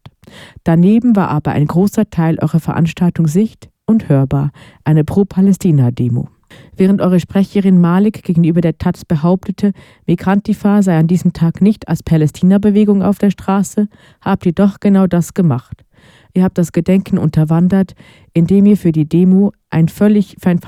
Daneben 0.65 1.17
war 1.17 1.29
aber 1.29 1.53
ein 1.53 1.67
großer 1.67 2.11
Teil 2.11 2.39
eurer 2.41 2.61
Veranstaltung 2.61 3.27
sicht- 3.29 3.71
und 3.91 4.09
hörbar, 4.09 4.53
eine 4.85 5.05
Pro-Palästina-Demo. 5.05 6.29
Während 6.77 7.01
eure 7.01 7.21
Sprecherin 7.21 7.81
Malik 7.81 8.23
gegenüber 8.23 8.61
der 8.61 8.79
Taz 8.79 9.05
behauptete, 9.05 9.73
Migrantifa 10.07 10.83
sei 10.83 10.97
an 10.97 11.07
diesem 11.07 11.33
Tag 11.33 11.61
nicht 11.61 11.89
als 11.89 12.03
Palästina-Bewegung 12.03 13.03
auf 13.03 13.19
der 13.19 13.31
Straße, 13.31 13.89
habt 14.21 14.47
ihr 14.47 14.53
doch 14.53 14.81
genau 14.81 15.07
das 15.07 15.35
gemacht. 15.35 15.85
Ihr 16.33 16.45
habt 16.45 16.59
das 16.59 16.73
Gedenken 16.73 17.19
unterwandert, 17.19 17.95
indem 18.33 18.67
ihr 18.67 18.77
für 18.77 18.93
die 18.93 19.09
Demo 19.09 19.53
ein 19.69 19.89
völlig, 19.89 20.37
für 20.41 20.51
ein 20.51 20.61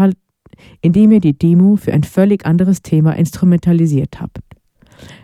indem 0.81 1.13
ihr 1.13 1.21
die 1.21 1.39
Demo 1.39 1.77
für 1.77 1.93
ein 1.93 2.05
völlig 2.05 2.45
anderes 2.45 2.83
Thema 2.83 3.13
instrumentalisiert 3.17 4.21
habt. 4.21 4.41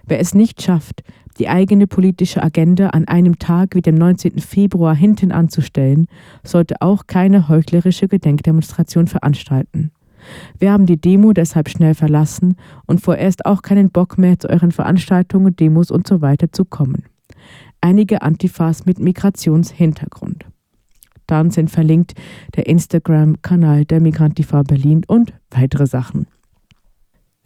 Wer 0.06 0.20
es 0.20 0.34
nicht 0.34 0.62
schafft, 0.62 1.02
die 1.38 1.48
eigene 1.48 1.86
politische 1.86 2.42
Agenda 2.42 2.88
an 2.88 3.06
einem 3.06 3.38
Tag 3.38 3.74
wie 3.74 3.82
dem 3.82 3.94
19. 3.94 4.38
Februar 4.38 4.94
hinten 4.94 5.32
anzustellen, 5.32 6.06
sollte 6.42 6.80
auch 6.80 7.06
keine 7.06 7.48
heuchlerische 7.48 8.08
Gedenkdemonstration 8.08 9.06
veranstalten. 9.06 9.92
Wir 10.58 10.72
haben 10.72 10.86
die 10.86 11.00
Demo 11.00 11.32
deshalb 11.32 11.68
schnell 11.68 11.94
verlassen 11.94 12.56
und 12.86 13.00
vorerst 13.00 13.46
auch 13.46 13.62
keinen 13.62 13.90
Bock 13.90 14.18
mehr 14.18 14.38
zu 14.38 14.48
euren 14.50 14.72
Veranstaltungen, 14.72 15.54
Demos 15.54 15.90
und 15.90 16.06
so 16.06 16.20
weiter 16.20 16.52
zu 16.52 16.64
kommen. 16.64 17.04
Einige 17.80 18.22
Antifas 18.22 18.84
mit 18.84 18.98
Migrationshintergrund. 18.98 20.44
Dann 21.26 21.50
sind 21.50 21.70
verlinkt 21.70 22.14
der 22.56 22.66
Instagram-Kanal 22.66 23.84
der 23.84 24.00
Migrantifa 24.00 24.62
Berlin 24.62 25.02
und 25.06 25.34
weitere 25.50 25.86
Sachen. 25.86 26.26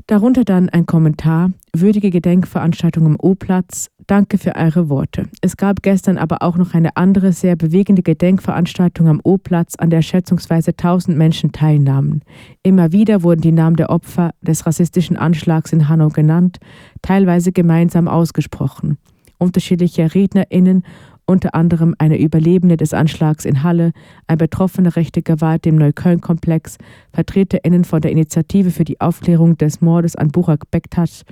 Darunter 0.08 0.44
dann 0.44 0.68
ein 0.68 0.84
Kommentar, 0.86 1.50
würdige 1.74 2.10
Gedenkveranstaltung 2.10 3.06
im 3.06 3.16
O-Platz, 3.20 3.88
danke 4.08 4.36
für 4.36 4.56
eure 4.56 4.88
Worte. 4.88 5.28
Es 5.40 5.56
gab 5.56 5.82
gestern 5.82 6.18
aber 6.18 6.42
auch 6.42 6.56
noch 6.56 6.74
eine 6.74 6.96
andere 6.96 7.32
sehr 7.32 7.54
bewegende 7.54 8.02
Gedenkveranstaltung 8.02 9.08
am 9.08 9.20
O-Platz, 9.22 9.76
an 9.76 9.90
der 9.90 10.02
schätzungsweise 10.02 10.72
1000 10.72 11.16
Menschen 11.16 11.52
teilnahmen. 11.52 12.22
Immer 12.62 12.90
wieder 12.92 13.22
wurden 13.22 13.42
die 13.42 13.52
Namen 13.52 13.76
der 13.76 13.90
Opfer 13.90 14.32
des 14.42 14.66
rassistischen 14.66 15.16
Anschlags 15.16 15.72
in 15.72 15.88
Hanau 15.88 16.08
genannt, 16.08 16.58
teilweise 17.00 17.52
gemeinsam 17.52 18.08
ausgesprochen. 18.08 18.98
Unterschiedliche 19.38 20.14
RednerInnen 20.14 20.84
unter 21.26 21.54
anderem 21.54 21.94
eine 21.98 22.18
Überlebende 22.18 22.76
des 22.76 22.94
Anschlags 22.94 23.44
in 23.44 23.62
Halle, 23.62 23.92
ein 24.26 24.38
Betroffener 24.38 24.96
rechte 24.96 25.22
Gewalt 25.22 25.66
im 25.66 25.76
Neukölln-Komplex, 25.76 26.78
VertreterInnen 27.12 27.84
von 27.84 28.00
der 28.00 28.10
Initiative 28.10 28.70
für 28.70 28.84
die 28.84 29.00
Aufklärung 29.00 29.56
des 29.56 29.80
Mordes 29.80 30.16
an 30.16 30.28
Burak 30.28 30.70
Bektasch 30.70 31.22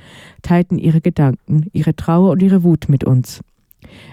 teilten 0.43 0.79
ihre 0.79 1.01
Gedanken, 1.01 1.67
ihre 1.73 1.95
Trauer 1.95 2.31
und 2.31 2.43
ihre 2.43 2.63
Wut 2.63 2.89
mit 2.89 3.05
uns. 3.05 3.41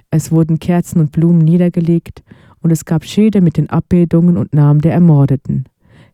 Es 0.09 0.31
wurden 0.31 0.59
Kerzen 0.59 0.99
und 0.99 1.11
Blumen 1.11 1.39
niedergelegt 1.39 2.23
und 2.61 2.71
es 2.71 2.85
gab 2.85 3.05
Schilder 3.05 3.41
mit 3.41 3.57
den 3.57 3.69
Abbildungen 3.69 4.37
und 4.37 4.53
Namen 4.53 4.81
der 4.81 4.93
Ermordeten. 4.93 5.65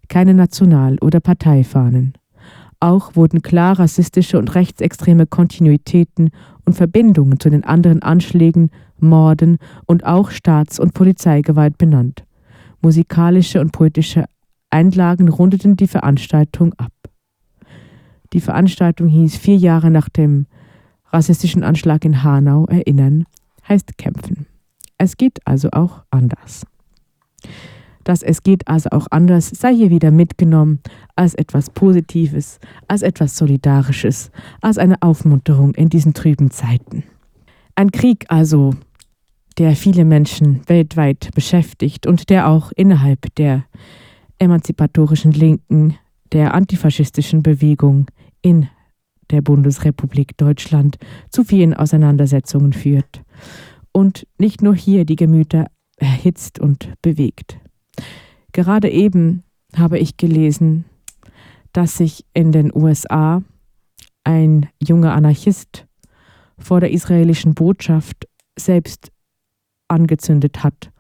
Keine 0.10 0.34
National- 0.34 0.98
oder 1.00 1.20
Parteifahnen. 1.20 2.14
Auch 2.80 3.16
wurden 3.16 3.42
klar 3.42 3.80
rassistische 3.80 4.38
und 4.38 4.56
rechtsextreme 4.56 5.26
Kontinuitäten 5.26 6.32
und 6.66 6.74
Verbindungen 6.74 7.40
zu 7.40 7.50
den 7.50 7.64
anderen 7.64 8.02
Anschlägen 8.02 8.72
Morden 9.04 9.58
und 9.86 10.06
auch 10.06 10.32
Staats- 10.32 10.80
und 10.80 10.94
Polizeigewalt 10.94 11.78
benannt. 11.78 12.24
Musikalische 12.82 13.62
und 13.62 13.72
poetische 13.72 14.26
Einlagen 14.70 15.30
rundeten 15.30 15.76
die 15.78 15.88
Veranstaltung 15.88 16.74
ab. 16.74 16.92
Die 18.34 18.42
Veranstaltung 18.42 19.08
hieß 19.08 19.38
vier 19.38 19.58
Jahre 19.58 19.92
nach 19.92 20.10
dem 20.10 20.48
rassistischen 21.12 21.64
Anschlag 21.64 22.04
in 22.04 22.24
Hanau 22.24 22.66
erinnern, 22.66 23.26
heißt 23.70 23.98
kämpfen. 23.98 24.48
Es 24.98 25.18
geht 25.18 25.40
also 25.46 25.70
auch 25.72 26.04
anders. 26.10 26.66
Das 28.04 28.22
Es 28.22 28.44
geht 28.44 28.68
also 28.68 28.90
auch 28.92 29.08
anders 29.12 29.50
sei 29.50 29.74
hier 29.74 29.90
wieder 29.90 30.12
mitgenommen 30.12 30.80
als 31.16 31.36
etwas 31.36 31.70
Positives, 31.70 32.60
als 32.88 33.02
etwas 33.02 33.38
Solidarisches, 33.38 34.32
als 34.62 34.78
eine 34.78 35.02
Aufmunterung 35.02 35.74
in 35.76 35.90
diesen 35.90 36.14
trüben 36.14 36.52
Zeiten. 36.52 37.04
Ein 37.76 37.92
Krieg 37.92 38.26
also, 38.28 38.76
der 39.58 39.76
viele 39.76 40.06
Menschen 40.06 40.62
weltweit 40.68 41.30
beschäftigt 41.36 42.08
und 42.08 42.30
der 42.30 42.48
auch 42.48 42.72
innerhalb 42.76 43.34
der 43.36 43.66
emanzipatorischen 44.40 45.32
Linken, 45.32 45.96
der 46.32 46.54
antifaschistischen 46.54 47.44
Bewegung 47.44 48.08
in 48.42 48.68
der 49.30 49.42
Bundesrepublik 49.42 50.38
Deutschland 50.38 50.98
zu 51.30 51.44
vielen 51.44 51.74
Auseinandersetzungen 51.74 52.74
führt 52.74 53.22
und 53.92 54.28
nicht 54.38 54.62
nur 54.62 54.76
hier 54.76 55.06
die 55.06 55.16
Gemüter 55.16 55.68
erhitzt 55.98 56.60
und 56.60 56.92
bewegt. 57.02 57.58
Gerade 58.52 58.90
eben 58.90 59.44
habe 59.76 60.00
ich 60.00 60.18
gelesen, 60.18 60.86
dass 61.72 61.98
sich 61.98 62.26
in 62.34 62.52
den 62.52 62.72
USA 62.74 63.42
ein 64.24 64.68
junger 64.82 65.14
Anarchist 65.14 65.86
vor 66.58 66.80
der 66.80 66.92
israelischen 66.92 67.56
Botschaft 67.56 68.28
selbst 68.58 69.13
angezündet 69.94 70.64
hat, 70.64 70.92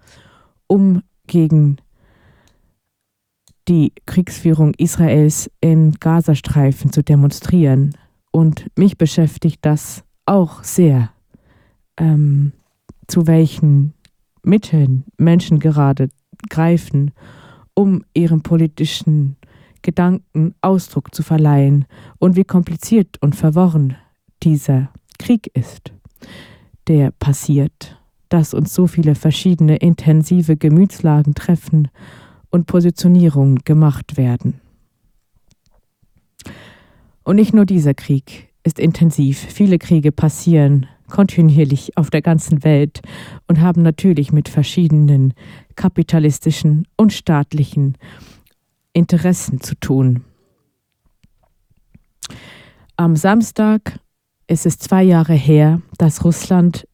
um 0.67 1.01
gegen 1.27 1.77
die 3.67 3.93
Kriegsführung 4.05 4.73
Israels 4.77 5.49
im 5.61 5.93
Gazastreifen 5.99 6.91
zu 6.91 7.03
demonstrieren. 7.03 7.95
Und 8.31 8.67
mich 8.77 8.97
beschäftigt 8.97 9.59
das 9.61 10.03
auch 10.25 10.63
sehr, 10.63 11.11
ähm, 11.97 12.53
zu 13.07 13.27
welchen 13.27 13.93
Mitteln 14.43 15.05
Menschen 15.17 15.59
gerade 15.59 16.09
greifen, 16.49 17.11
um 17.73 18.03
ihrem 18.13 18.41
politischen 18.41 19.37
Gedanken 19.81 20.55
Ausdruck 20.61 21.13
zu 21.13 21.23
verleihen 21.23 21.85
und 22.19 22.35
wie 22.35 22.43
kompliziert 22.43 23.21
und 23.21 23.35
verworren 23.35 23.95
dieser 24.41 24.89
Krieg 25.19 25.49
ist, 25.53 25.93
der 26.87 27.11
passiert, 27.11 27.99
dass 28.33 28.55
uns 28.55 28.73
so 28.73 28.87
viele 28.87 29.13
verschiedene 29.13 29.75
intensive 29.75 30.57
Gemütslagen 30.57 31.35
treffen 31.35 31.89
und 32.49 32.65
Positionierungen 32.65 33.59
gemacht 33.59 34.17
werden. 34.17 34.59
Und 37.21 37.35
nicht 37.35 37.53
nur 37.53 37.67
dieser 37.67 37.93
Krieg 37.93 38.49
ist 38.63 38.79
intensiv, 38.79 39.37
viele 39.37 39.77
Kriege 39.77 40.11
passieren 40.11 40.87
kontinuierlich 41.11 41.95
auf 41.95 42.09
der 42.09 42.23
ganzen 42.23 42.63
Welt 42.63 43.01
und 43.47 43.61
haben 43.61 43.83
natürlich 43.83 44.31
mit 44.31 44.49
verschiedenen 44.49 45.35
kapitalistischen 45.75 46.87
und 46.97 47.13
staatlichen 47.13 47.99
Interessen 48.93 49.61
zu 49.61 49.75
tun. 49.75 50.23
Am 52.95 53.15
Samstag 53.15 53.99
ist 54.47 54.65
es 54.65 54.79
zwei 54.79 55.03
Jahre 55.03 55.35
her, 55.35 55.83
dass 55.99 56.25
Russland 56.25 56.87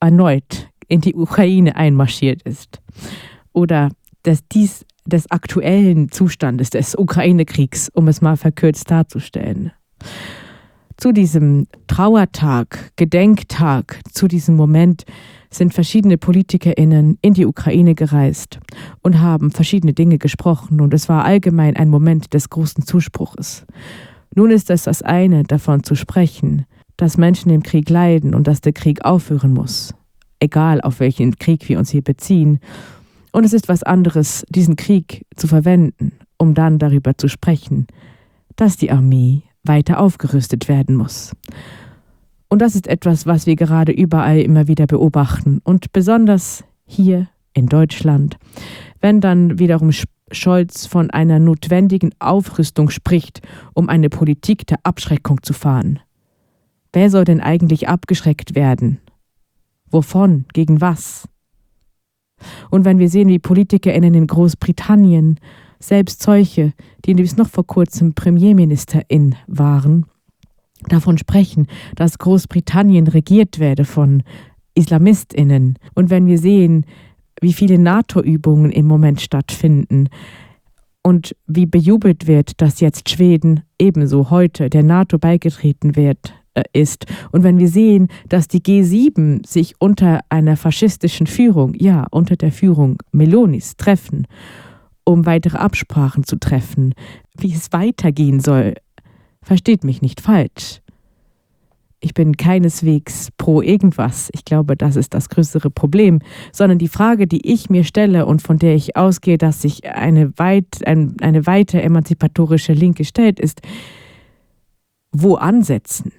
erneut 0.00 0.68
in 0.88 1.00
die 1.00 1.14
Ukraine 1.14 1.76
einmarschiert 1.76 2.42
ist. 2.42 2.80
Oder 3.52 3.90
dass 4.22 4.46
dies 4.48 4.84
des 5.06 5.30
aktuellen 5.30 6.10
Zustandes 6.10 6.70
des 6.70 6.94
Ukraine-Kriegs, 6.96 7.90
um 7.94 8.08
es 8.08 8.20
mal 8.20 8.36
verkürzt 8.36 8.90
darzustellen. 8.90 9.72
Zu 10.96 11.12
diesem 11.12 11.66
Trauertag, 11.86 12.92
Gedenktag, 12.96 14.00
zu 14.12 14.28
diesem 14.28 14.54
Moment 14.56 15.04
sind 15.48 15.72
verschiedene 15.72 16.18
PolitikerInnen 16.18 17.18
in 17.22 17.34
die 17.34 17.46
Ukraine 17.46 17.94
gereist 17.94 18.60
und 19.02 19.18
haben 19.18 19.50
verschiedene 19.50 19.94
Dinge 19.94 20.18
gesprochen 20.18 20.80
und 20.80 20.92
es 20.92 21.08
war 21.08 21.24
allgemein 21.24 21.76
ein 21.76 21.88
Moment 21.88 22.34
des 22.34 22.50
großen 22.50 22.84
Zuspruches. 22.84 23.64
Nun 24.34 24.50
ist 24.50 24.70
es 24.70 24.84
das 24.84 25.02
eine, 25.02 25.42
davon 25.42 25.82
zu 25.82 25.94
sprechen, 25.94 26.66
dass 27.00 27.16
Menschen 27.16 27.50
im 27.50 27.62
Krieg 27.62 27.88
leiden 27.88 28.34
und 28.34 28.46
dass 28.46 28.60
der 28.60 28.74
Krieg 28.74 29.04
aufhören 29.06 29.54
muss, 29.54 29.94
egal 30.38 30.82
auf 30.82 31.00
welchen 31.00 31.36
Krieg 31.38 31.66
wir 31.68 31.78
uns 31.78 31.90
hier 31.90 32.02
beziehen. 32.02 32.60
Und 33.32 33.44
es 33.44 33.54
ist 33.54 33.68
was 33.68 33.82
anderes, 33.82 34.44
diesen 34.50 34.76
Krieg 34.76 35.24
zu 35.34 35.46
verwenden, 35.46 36.12
um 36.36 36.52
dann 36.52 36.78
darüber 36.78 37.16
zu 37.16 37.28
sprechen, 37.28 37.86
dass 38.56 38.76
die 38.76 38.90
Armee 38.90 39.42
weiter 39.64 39.98
aufgerüstet 39.98 40.68
werden 40.68 40.94
muss. 40.94 41.32
Und 42.48 42.60
das 42.60 42.74
ist 42.74 42.86
etwas, 42.86 43.24
was 43.24 43.46
wir 43.46 43.56
gerade 43.56 43.92
überall 43.92 44.40
immer 44.40 44.68
wieder 44.68 44.86
beobachten 44.86 45.60
und 45.64 45.92
besonders 45.92 46.64
hier 46.84 47.28
in 47.54 47.66
Deutschland, 47.66 48.36
wenn 49.00 49.22
dann 49.22 49.58
wiederum 49.58 49.90
Scholz 50.32 50.84
von 50.84 51.10
einer 51.10 51.38
notwendigen 51.38 52.10
Aufrüstung 52.18 52.90
spricht, 52.90 53.40
um 53.72 53.88
eine 53.88 54.10
Politik 54.10 54.66
der 54.66 54.80
Abschreckung 54.82 55.42
zu 55.42 55.54
fahren. 55.54 56.00
Wer 56.92 57.10
soll 57.10 57.24
denn 57.24 57.40
eigentlich 57.40 57.88
abgeschreckt 57.88 58.54
werden? 58.54 59.00
Wovon? 59.90 60.44
Gegen 60.52 60.80
was? 60.80 61.28
Und 62.70 62.84
wenn 62.84 62.98
wir 62.98 63.08
sehen, 63.08 63.28
wie 63.28 63.38
PolitikerInnen 63.38 64.14
in 64.14 64.26
Großbritannien, 64.26 65.38
selbst 65.78 66.22
solche, 66.22 66.72
die 67.04 67.14
bis 67.14 67.36
noch 67.36 67.48
vor 67.48 67.66
kurzem 67.66 68.14
Premierministerin 68.14 69.34
waren, 69.46 70.06
davon 70.88 71.18
sprechen, 71.18 71.66
dass 71.96 72.18
Großbritannien 72.18 73.06
regiert 73.06 73.58
werde 73.58 73.84
von 73.84 74.22
Islamistinnen. 74.74 75.78
Und 75.94 76.10
wenn 76.10 76.26
wir 76.26 76.38
sehen, 76.38 76.86
wie 77.40 77.52
viele 77.52 77.78
NATO-Übungen 77.78 78.70
im 78.70 78.86
Moment 78.86 79.20
stattfinden 79.20 80.08
und 81.02 81.34
wie 81.46 81.66
bejubelt 81.66 82.26
wird, 82.26 82.60
dass 82.60 82.80
jetzt 82.80 83.08
Schweden 83.08 83.62
ebenso 83.78 84.30
heute 84.30 84.68
der 84.70 84.82
NATO 84.82 85.18
beigetreten 85.18 85.96
wird, 85.96 86.34
ist. 86.72 87.06
Und 87.32 87.42
wenn 87.42 87.58
wir 87.58 87.68
sehen, 87.68 88.08
dass 88.28 88.48
die 88.48 88.60
G7 88.60 89.46
sich 89.46 89.74
unter 89.78 90.20
einer 90.28 90.56
faschistischen 90.56 91.26
Führung, 91.26 91.74
ja, 91.74 92.06
unter 92.10 92.36
der 92.36 92.52
Führung 92.52 92.98
Melonis 93.12 93.76
treffen, 93.76 94.26
um 95.04 95.26
weitere 95.26 95.58
Absprachen 95.58 96.24
zu 96.24 96.38
treffen, 96.38 96.94
wie 97.36 97.52
es 97.52 97.72
weitergehen 97.72 98.40
soll 98.40 98.74
Versteht 99.42 99.84
mich 99.84 100.02
nicht 100.02 100.20
falsch. 100.20 100.80
Ich 102.02 102.14
bin 102.14 102.36
keineswegs 102.36 103.28
pro 103.36 103.60
irgendwas. 103.60 104.30
Ich 104.32 104.44
glaube, 104.44 104.74
das 104.74 104.96
ist 104.96 105.12
das 105.12 105.28
größere 105.28 105.70
Problem. 105.70 106.20
Sondern 106.52 106.78
die 106.78 106.88
Frage, 106.88 107.26
die 107.26 107.50
ich 107.50 107.68
mir 107.68 107.84
stelle 107.84 108.26
und 108.26 108.42
von 108.42 108.58
der 108.58 108.74
ich 108.74 108.96
ausgehe, 108.96 109.38
dass 109.38 109.60
sich 109.60 109.86
eine, 109.86 110.32
weit, 110.38 110.86
ein, 110.86 111.16
eine 111.20 111.46
weite 111.46 111.82
emanzipatorische 111.82 112.72
Linke 112.72 113.04
stellt, 113.04 113.38
ist, 113.38 113.60
wo 115.12 115.34
ansetzen? 115.34 116.12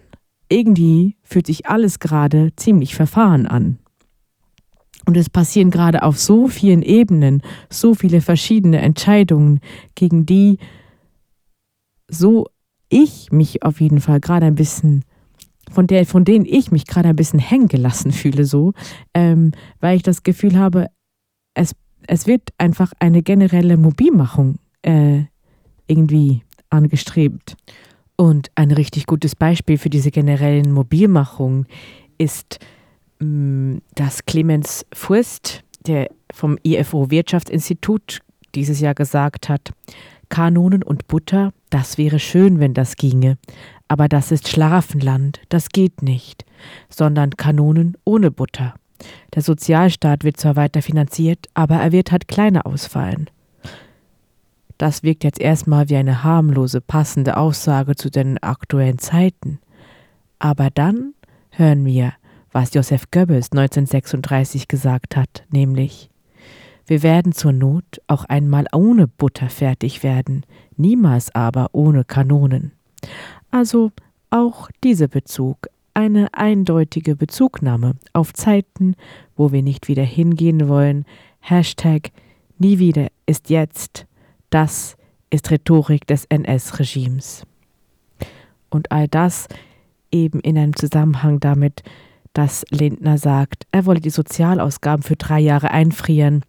Irgendwie 0.51 1.15
fühlt 1.23 1.47
sich 1.47 1.67
alles 1.67 1.99
gerade 1.99 2.53
ziemlich 2.57 2.93
verfahren 2.93 3.47
an. 3.47 3.79
Und 5.05 5.15
es 5.17 5.29
passieren 5.29 5.71
gerade 5.71 6.03
auf 6.03 6.19
so 6.19 6.47
vielen 6.47 6.81
Ebenen 6.81 7.41
so 7.69 7.95
viele 7.95 8.21
verschiedene 8.21 8.81
Entscheidungen, 8.81 9.61
gegen 9.95 10.25
die 10.25 10.57
so 12.09 12.47
ich 12.89 13.31
mich 13.31 13.63
auf 13.63 13.79
jeden 13.79 14.01
Fall 14.01 14.19
gerade 14.19 14.45
ein 14.45 14.55
bisschen 14.55 15.05
von, 15.71 15.87
der, 15.87 16.05
von 16.05 16.25
denen 16.25 16.45
ich 16.45 16.71
mich 16.71 16.85
gerade 16.85 17.09
ein 17.09 17.15
bisschen 17.15 17.39
hängen 17.39 17.69
gelassen 17.69 18.11
fühle, 18.11 18.43
so, 18.43 18.73
ähm, 19.13 19.53
weil 19.79 19.95
ich 19.95 20.03
das 20.03 20.23
Gefühl 20.23 20.57
habe, 20.57 20.87
es, 21.53 21.73
es 22.07 22.27
wird 22.27 22.49
einfach 22.57 22.91
eine 22.99 23.23
generelle 23.23 23.77
Mobilmachung 23.77 24.57
äh, 24.81 25.23
irgendwie 25.87 26.43
angestrebt. 26.69 27.55
Und 28.21 28.51
ein 28.53 28.69
richtig 28.69 29.07
gutes 29.07 29.35
Beispiel 29.35 29.79
für 29.79 29.89
diese 29.89 30.11
generellen 30.11 30.71
Mobilmachungen 30.73 31.65
ist, 32.19 32.59
mm, 33.17 33.77
dass 33.95 34.27
Clemens 34.27 34.85
Furst, 34.93 35.63
der 35.87 36.07
vom 36.31 36.59
IFO 36.61 37.09
Wirtschaftsinstitut 37.09 38.19
dieses 38.53 38.79
Jahr 38.79 38.93
gesagt 38.93 39.49
hat, 39.49 39.71
Kanonen 40.29 40.83
und 40.83 41.07
Butter, 41.07 41.51
das 41.71 41.97
wäre 41.97 42.19
schön, 42.19 42.59
wenn 42.59 42.75
das 42.75 42.95
ginge, 42.95 43.39
aber 43.87 44.07
das 44.07 44.31
ist 44.31 44.49
Schlaraffenland, 44.49 45.41
das 45.49 45.69
geht 45.69 46.03
nicht, 46.03 46.45
sondern 46.89 47.31
Kanonen 47.37 47.97
ohne 48.05 48.29
Butter. 48.29 48.75
Der 49.33 49.41
Sozialstaat 49.41 50.23
wird 50.23 50.37
zwar 50.37 50.55
weiter 50.55 50.83
finanziert, 50.83 51.47
aber 51.55 51.77
er 51.77 51.91
wird 51.91 52.11
halt 52.11 52.27
kleiner 52.27 52.67
ausfallen. 52.67 53.31
Das 54.81 55.03
wirkt 55.03 55.23
jetzt 55.23 55.39
erstmal 55.39 55.89
wie 55.89 55.95
eine 55.95 56.23
harmlose, 56.23 56.81
passende 56.81 57.37
Aussage 57.37 57.93
zu 57.95 58.09
den 58.09 58.39
aktuellen 58.39 58.97
Zeiten. 58.97 59.59
Aber 60.39 60.71
dann 60.71 61.13
hören 61.51 61.85
wir, 61.85 62.13
was 62.51 62.73
Josef 62.73 63.11
Goebbels 63.11 63.51
1936 63.51 64.67
gesagt 64.67 65.15
hat, 65.15 65.43
nämlich 65.51 66.09
wir 66.87 67.03
werden 67.03 67.31
zur 67.31 67.51
Not 67.51 68.01
auch 68.07 68.25
einmal 68.25 68.65
ohne 68.73 69.07
Butter 69.07 69.49
fertig 69.49 70.01
werden, 70.01 70.47
niemals 70.77 71.35
aber 71.35 71.67
ohne 71.73 72.03
Kanonen. 72.03 72.71
Also 73.51 73.91
auch 74.31 74.71
dieser 74.83 75.09
Bezug 75.09 75.67
eine 75.93 76.33
eindeutige 76.33 77.15
Bezugnahme 77.15 77.97
auf 78.13 78.33
Zeiten, 78.33 78.95
wo 79.35 79.51
wir 79.51 79.61
nicht 79.61 79.87
wieder 79.87 80.03
hingehen 80.03 80.67
wollen. 80.67 81.05
Hashtag 81.39 82.09
Nie 82.57 82.79
wieder 82.79 83.09
ist 83.27 83.51
jetzt. 83.51 84.07
Das 84.51 84.97
ist 85.31 85.49
Rhetorik 85.49 86.05
des 86.05 86.25
NS-Regimes. 86.25 87.47
Und 88.69 88.91
all 88.91 89.07
das 89.07 89.47
eben 90.11 90.39
in 90.41 90.57
einem 90.57 90.75
Zusammenhang 90.75 91.39
damit, 91.39 91.83
dass 92.33 92.65
Lindner 92.69 93.17
sagt, 93.17 93.65
er 93.71 93.85
wolle 93.85 94.01
die 94.01 94.09
Sozialausgaben 94.09 95.03
für 95.03 95.15
drei 95.15 95.39
Jahre 95.39 95.71
einfrieren 95.71 96.43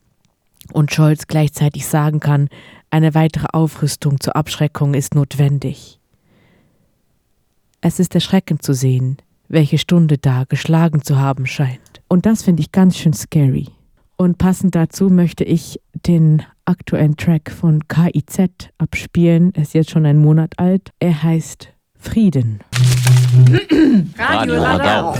und 0.72 0.92
Scholz 0.92 1.26
gleichzeitig 1.26 1.86
sagen 1.86 2.20
kann, 2.20 2.48
eine 2.90 3.14
weitere 3.14 3.46
Aufrüstung 3.52 4.20
zur 4.20 4.36
Abschreckung 4.36 4.94
ist 4.94 5.14
notwendig. 5.14 5.98
Es 7.80 7.98
ist 7.98 8.14
erschreckend 8.14 8.62
zu 8.62 8.74
sehen, 8.74 9.16
welche 9.48 9.78
Stunde 9.78 10.18
da 10.18 10.44
geschlagen 10.44 11.02
zu 11.02 11.18
haben 11.18 11.46
scheint. 11.46 12.02
Und 12.08 12.26
das 12.26 12.42
finde 12.42 12.62
ich 12.62 12.72
ganz 12.72 12.96
schön 12.96 13.12
scary. 13.12 13.68
Und 14.16 14.38
passend 14.38 14.74
dazu 14.74 15.08
möchte 15.08 15.44
ich 15.44 15.80
den 16.06 16.42
aktuellen 16.64 17.16
Track 17.16 17.50
von 17.50 17.86
KIZ 17.88 18.70
abspielen. 18.78 19.52
Er 19.54 19.62
ist 19.62 19.74
jetzt 19.74 19.90
schon 19.90 20.06
einen 20.06 20.20
Monat 20.20 20.58
alt. 20.58 20.90
Er 20.98 21.22
heißt 21.22 21.68
Frieden. 21.98 22.60
Radio 24.18 24.62
Radau. 24.62 25.16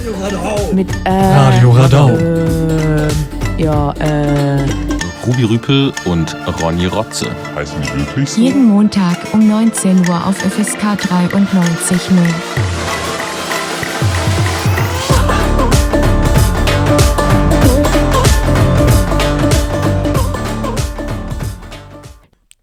Mit 0.74 0.88
äh, 1.04 1.10
Radio 1.10 1.70
Radau. 1.70 2.08
Äh, 2.10 3.08
ja, 3.58 3.92
äh. 3.92 4.66
Ruby 5.26 5.44
Rüpel 5.44 5.92
und 6.04 6.36
Ronny 6.60 6.86
Rotze. 6.86 7.28
Heißen 7.54 7.80
die 7.80 7.98
wirklich 8.00 8.30
so? 8.30 8.40
Jeden 8.40 8.66
Montag 8.66 9.16
um 9.32 9.46
19 9.46 10.08
Uhr 10.08 10.26
auf 10.26 10.36
FSK 10.36 10.82
93.0. 10.82 13.01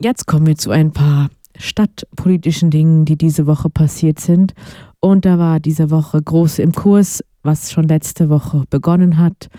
Jetzt 0.01 0.27
kommen 0.27 0.47
wir 0.47 0.55
zu 0.55 0.71
ein 0.71 0.91
paar 0.91 1.29
stadtpolitischen 1.57 2.71
Dingen, 2.71 3.03
die 3.03 3.17
diese 3.17 3.47
Woche 3.47 3.69
passiert 3.69 4.19
sind. 4.19 4.53
Und 5.01 5.25
da 5.25 5.37
war 5.37 5.59
diese 5.59 5.91
Woche 5.91 6.21
groß 6.21 6.59
im 6.59 6.71
Kurs, 6.71 7.23
was 7.43 7.71
schon 7.71 7.85
letzte 7.85 8.29
Woche 8.29 8.63
begonnen 8.69 9.17
hat 9.17 9.49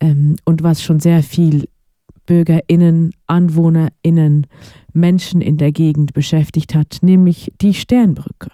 ähm, 0.00 0.36
und 0.44 0.62
was 0.62 0.82
schon 0.82 0.98
sehr 0.98 1.22
viel 1.22 1.68
BürgerInnen, 2.24 3.12
AnwohnerInnen, 3.26 4.46
Menschen 4.94 5.40
in 5.42 5.58
der 5.58 5.72
Gegend 5.72 6.14
beschäftigt 6.14 6.74
hat, 6.74 6.98
nämlich 7.02 7.52
die 7.60 7.74
Sternbrücke. 7.74 8.50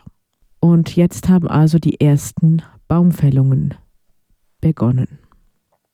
Und 0.61 0.97
jetzt 0.97 1.29
haben 1.29 1.49
also 1.49 1.79
die 1.79 2.01
ersten 2.01 2.63
Baumfällungen 2.89 3.75
begonnen. 4.61 5.19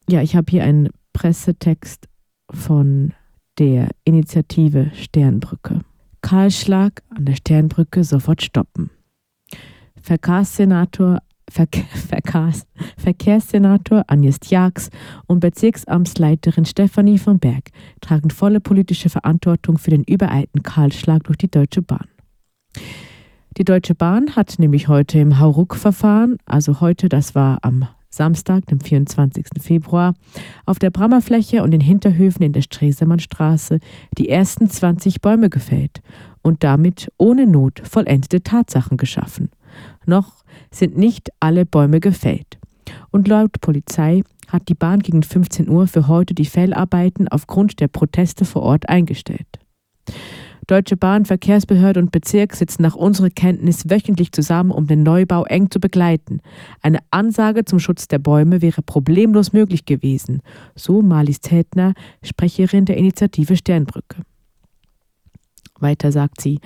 Ja, 0.09 0.23
ich 0.23 0.35
habe 0.37 0.51
hier 0.51 0.65
einen 0.65 0.89
Pressetext 1.13 2.09
von 2.51 3.13
der 3.59 3.89
Initiative 4.05 4.91
Sternbrücke. 4.95 5.81
Kahlschlag 6.23 7.03
an 7.11 7.25
der 7.25 7.37
Sternbrücke 7.37 8.05
sofort 8.05 8.43
stoppen. 8.43 8.91
Verkehrssenator, 10.01 11.19
Verke 11.51 11.83
Verkehrs 12.09 12.67
Verkehrssenator 12.97 14.05
Agnes 14.07 14.39
Jags 14.49 14.91
und 15.27 15.41
Bezirksamtsleiterin 15.41 16.65
Stefanie 16.65 17.19
von 17.19 17.39
Berg 17.39 17.71
tragen 18.01 18.31
volle 18.31 18.61
politische 18.61 19.09
Verantwortung 19.09 19.79
für 19.79 19.91
den 19.91 20.05
übereilten 20.05 20.63
Kahlschlag 20.63 21.25
durch 21.25 21.39
die 21.39 21.51
Deutsche 21.51 21.83
Bahn. 21.83 22.07
Die 23.57 23.65
Deutsche 23.65 23.95
Bahn 23.95 24.37
hat 24.37 24.59
nämlich 24.59 24.89
heute 24.89 25.19
im 25.19 25.39
Hauruck-Verfahren, 25.39 26.37
also 26.47 26.81
heute, 26.81 27.09
das 27.09 27.35
war 27.35 27.59
am 27.63 27.89
Samstag, 28.11 28.67
dem 28.67 28.81
24. 28.81 29.47
Februar, 29.61 30.15
auf 30.67 30.79
der 30.79 30.91
Brammerfläche 30.91 31.63
und 31.63 31.71
den 31.71 31.81
Hinterhöfen 31.81 32.43
in 32.43 32.53
der 32.53 32.63
Stresemannstraße 32.63 33.79
die 34.17 34.29
ersten 34.29 34.69
20 34.69 35.21
Bäume 35.21 35.51
gefällt 35.51 36.01
und 36.43 36.65
damit 36.65 37.13
ohne 37.19 37.47
Not 37.47 37.83
vollendete 37.85 38.43
Tatsachen 38.43 38.97
geschaffen. 38.97 39.51
Noch 40.07 40.45
sind 40.71 40.97
nicht 40.97 41.31
alle 41.41 41.67
Bäume 41.67 42.01
gefällt. 42.01 42.59
Und 43.11 43.29
laut 43.29 43.61
Polizei 43.61 44.23
hat 44.49 44.69
die 44.69 44.75
Bahn 44.75 45.01
gegen 45.01 45.23
15 45.23 45.69
Uhr 45.69 45.87
für 45.87 46.09
heute 46.09 46.35
die 46.35 46.47
Fellarbeiten 46.47 47.29
aufgrund 47.29 47.81
der 47.81 47.89
Proteste 47.89 48.45
vor 48.45 48.63
Ort 48.63 48.89
eingestellt. 48.89 49.59
Deutsche 50.69 50.99
Bahn, 50.99 51.25
Verkehrsbehörde 51.25 51.99
und 51.99 52.13
Bezirk 52.13 52.55
sitzen 52.55 52.83
nach 52.83 52.95
unserer 52.95 53.31
Kenntnis 53.31 53.89
wöchentlich 53.89 54.33
zusammen, 54.33 54.71
um 54.71 54.87
den 54.87 55.03
Neubau 55.03 55.45
eng 55.45 55.71
zu 55.71 55.81
begleiten. 55.81 56.43
Eine 56.83 56.99
Ansage 57.11 57.65
zum 57.65 57.81
Schutz 57.81 58.07
der 58.07 58.19
Bäume 58.19 58.61
wäre 58.61 58.83
problemlos 58.83 59.55
möglich 59.55 59.87
gewesen, 59.87 60.43
so 60.75 61.01
Marlies 61.01 61.41
Tätner, 61.41 61.95
Sprecherin 62.23 62.85
der 62.85 62.99
Initiative 62.99 63.57
Sternbrücke. 63.57 64.23
Weiter 65.81 66.13
sagt 66.13 66.43
sie, 66.43 66.61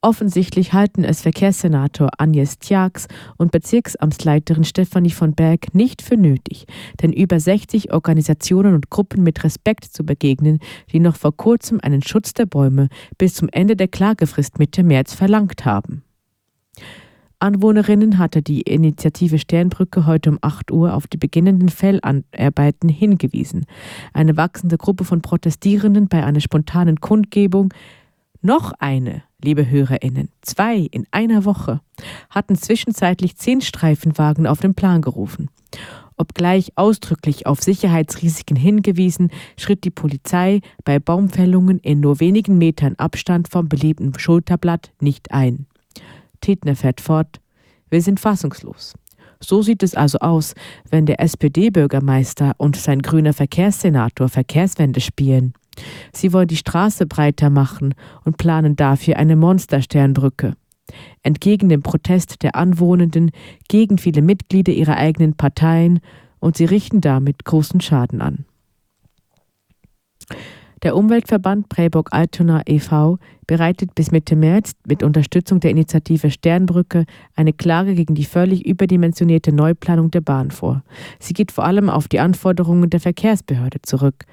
Offensichtlich 0.00 0.72
halten 0.72 1.02
es 1.02 1.22
Verkehrssenator 1.22 2.10
Agnes 2.18 2.60
Tjax 2.60 3.08
und 3.36 3.50
Bezirksamtsleiterin 3.50 4.62
Stefanie 4.62 5.10
von 5.10 5.34
Berg 5.34 5.74
nicht 5.74 6.02
für 6.02 6.16
nötig, 6.16 6.66
den 7.02 7.12
über 7.12 7.40
60 7.40 7.92
Organisationen 7.92 8.74
und 8.74 8.90
Gruppen 8.90 9.24
mit 9.24 9.42
Respekt 9.42 9.86
zu 9.86 10.04
begegnen, 10.04 10.60
die 10.92 11.00
noch 11.00 11.16
vor 11.16 11.36
kurzem 11.36 11.80
einen 11.82 12.02
Schutz 12.02 12.32
der 12.32 12.46
Bäume 12.46 12.88
bis 13.18 13.34
zum 13.34 13.48
Ende 13.50 13.74
der 13.74 13.88
Klagefrist 13.88 14.60
Mitte 14.60 14.84
März 14.84 15.14
verlangt 15.14 15.64
haben. 15.64 16.04
Anwohnerinnen 17.40 18.18
hatte 18.18 18.40
die 18.42 18.62
Initiative 18.62 19.38
Sternbrücke 19.38 20.06
heute 20.06 20.30
um 20.30 20.38
8 20.42 20.70
Uhr 20.70 20.94
auf 20.94 21.08
die 21.08 21.18
beginnenden 21.18 21.68
Fellarbeiten 21.68 22.88
hingewiesen. 22.88 23.66
Eine 24.12 24.36
wachsende 24.36 24.76
Gruppe 24.76 25.04
von 25.04 25.22
Protestierenden 25.22 26.08
bei 26.08 26.24
einer 26.24 26.40
spontanen 26.40 27.00
Kundgebung 27.00 27.72
noch 28.42 28.72
eine, 28.78 29.22
liebe 29.42 29.68
Hörerinnen, 29.68 30.30
zwei 30.42 30.76
in 30.76 31.06
einer 31.10 31.44
Woche, 31.44 31.80
hatten 32.30 32.56
zwischenzeitlich 32.56 33.36
zehn 33.36 33.60
Streifenwagen 33.60 34.46
auf 34.46 34.60
den 34.60 34.74
Plan 34.74 35.00
gerufen. 35.00 35.48
Obgleich 36.16 36.72
ausdrücklich 36.74 37.46
auf 37.46 37.62
Sicherheitsrisiken 37.62 38.56
hingewiesen, 38.56 39.30
schritt 39.56 39.84
die 39.84 39.90
Polizei 39.90 40.60
bei 40.84 40.98
Baumfällungen 40.98 41.78
in 41.78 42.00
nur 42.00 42.18
wenigen 42.18 42.58
Metern 42.58 42.96
Abstand 42.96 43.48
vom 43.48 43.68
beliebten 43.68 44.18
Schulterblatt 44.18 44.90
nicht 45.00 45.30
ein. 45.30 45.66
Tetner 46.40 46.74
fährt 46.74 47.00
fort. 47.00 47.40
Wir 47.88 48.02
sind 48.02 48.18
fassungslos. 48.18 48.94
So 49.40 49.62
sieht 49.62 49.84
es 49.84 49.94
also 49.94 50.18
aus, 50.18 50.54
wenn 50.90 51.06
der 51.06 51.20
SPD-Bürgermeister 51.20 52.54
und 52.58 52.74
sein 52.74 53.02
grüner 53.02 53.32
Verkehrssenator 53.32 54.28
Verkehrswende 54.28 55.00
spielen. 55.00 55.54
Sie 56.12 56.32
wollen 56.32 56.48
die 56.48 56.56
Straße 56.56 57.06
breiter 57.06 57.50
machen 57.50 57.94
und 58.24 58.36
planen 58.36 58.76
dafür 58.76 59.16
eine 59.16 59.36
Monstersternbrücke. 59.36 60.54
Entgegen 61.22 61.68
dem 61.68 61.82
Protest 61.82 62.42
der 62.42 62.56
Anwohnenden 62.56 63.30
gegen 63.68 63.98
viele 63.98 64.22
Mitglieder 64.22 64.72
ihrer 64.72 64.96
eigenen 64.96 65.34
Parteien 65.34 66.00
und 66.40 66.56
sie 66.56 66.64
richten 66.64 67.00
damit 67.00 67.44
großen 67.44 67.80
Schaden 67.80 68.20
an. 68.20 68.44
Der 70.84 70.94
Umweltverband 70.94 71.68
Präburg-Altona 71.68 72.62
e.V. 72.66 73.18
bereitet 73.48 73.96
bis 73.96 74.12
Mitte 74.12 74.36
März 74.36 74.72
mit 74.86 75.02
Unterstützung 75.02 75.58
der 75.58 75.72
Initiative 75.72 76.30
Sternbrücke 76.30 77.04
eine 77.34 77.52
Klage 77.52 77.96
gegen 77.96 78.14
die 78.14 78.24
völlig 78.24 78.64
überdimensionierte 78.64 79.52
Neuplanung 79.52 80.12
der 80.12 80.20
Bahn 80.20 80.52
vor. 80.52 80.84
Sie 81.18 81.34
geht 81.34 81.50
vor 81.50 81.64
allem 81.64 81.90
auf 81.90 82.06
die 82.06 82.20
Anforderungen 82.20 82.90
der 82.90 83.00
Verkehrsbehörde 83.00 83.82
zurück, 83.82 84.24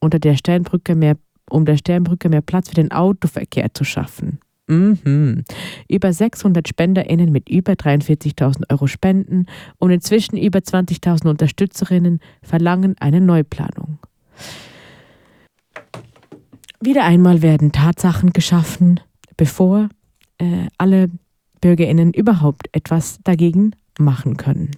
unter 0.00 0.18
der 0.18 0.36
Sternbrücke 0.36 0.94
mehr, 0.94 1.16
um 1.48 1.64
der 1.64 1.76
Sternbrücke 1.76 2.28
mehr 2.28 2.40
Platz 2.40 2.68
für 2.68 2.74
den 2.74 2.90
Autoverkehr 2.90 3.72
zu 3.74 3.84
schaffen. 3.84 4.40
Mhm. 4.70 5.44
Über 5.88 6.12
600 6.12 6.68
SpenderInnen 6.68 7.32
mit 7.32 7.48
über 7.48 7.72
43.000 7.72 8.70
Euro 8.70 8.86
Spenden 8.86 9.46
und 9.78 9.90
inzwischen 9.90 10.36
über 10.36 10.60
20.000 10.60 11.28
Unterstützerinnen 11.28 12.20
verlangen 12.42 12.94
eine 13.00 13.20
Neuplanung. 13.20 13.98
Wieder 16.80 17.04
einmal 17.04 17.42
werden 17.42 17.72
Tatsachen 17.72 18.32
geschaffen, 18.32 19.00
bevor 19.36 19.88
äh, 20.38 20.68
alle 20.78 21.10
BürgerInnen 21.60 22.14
überhaupt 22.14 22.68
etwas 22.72 23.18
dagegen 23.24 23.72
machen 23.98 24.36
können. 24.36 24.70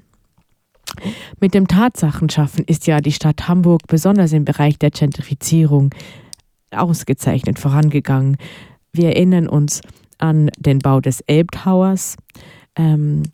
Mit 1.40 1.54
dem 1.54 1.68
Tatsachenschaffen 1.68 2.64
ist 2.64 2.86
ja 2.86 3.00
die 3.00 3.12
Stadt 3.12 3.48
Hamburg 3.48 3.82
besonders 3.86 4.32
im 4.32 4.44
Bereich 4.44 4.78
der 4.78 4.90
Gentrifizierung 4.90 5.94
ausgezeichnet 6.70 7.58
vorangegangen. 7.58 8.36
Wir 8.92 9.08
erinnern 9.08 9.48
uns 9.48 9.80
an 10.18 10.50
den 10.58 10.78
Bau 10.78 11.00
des 11.00 11.20
Elbtowers. 11.22 12.16
Ähm, 12.76 13.24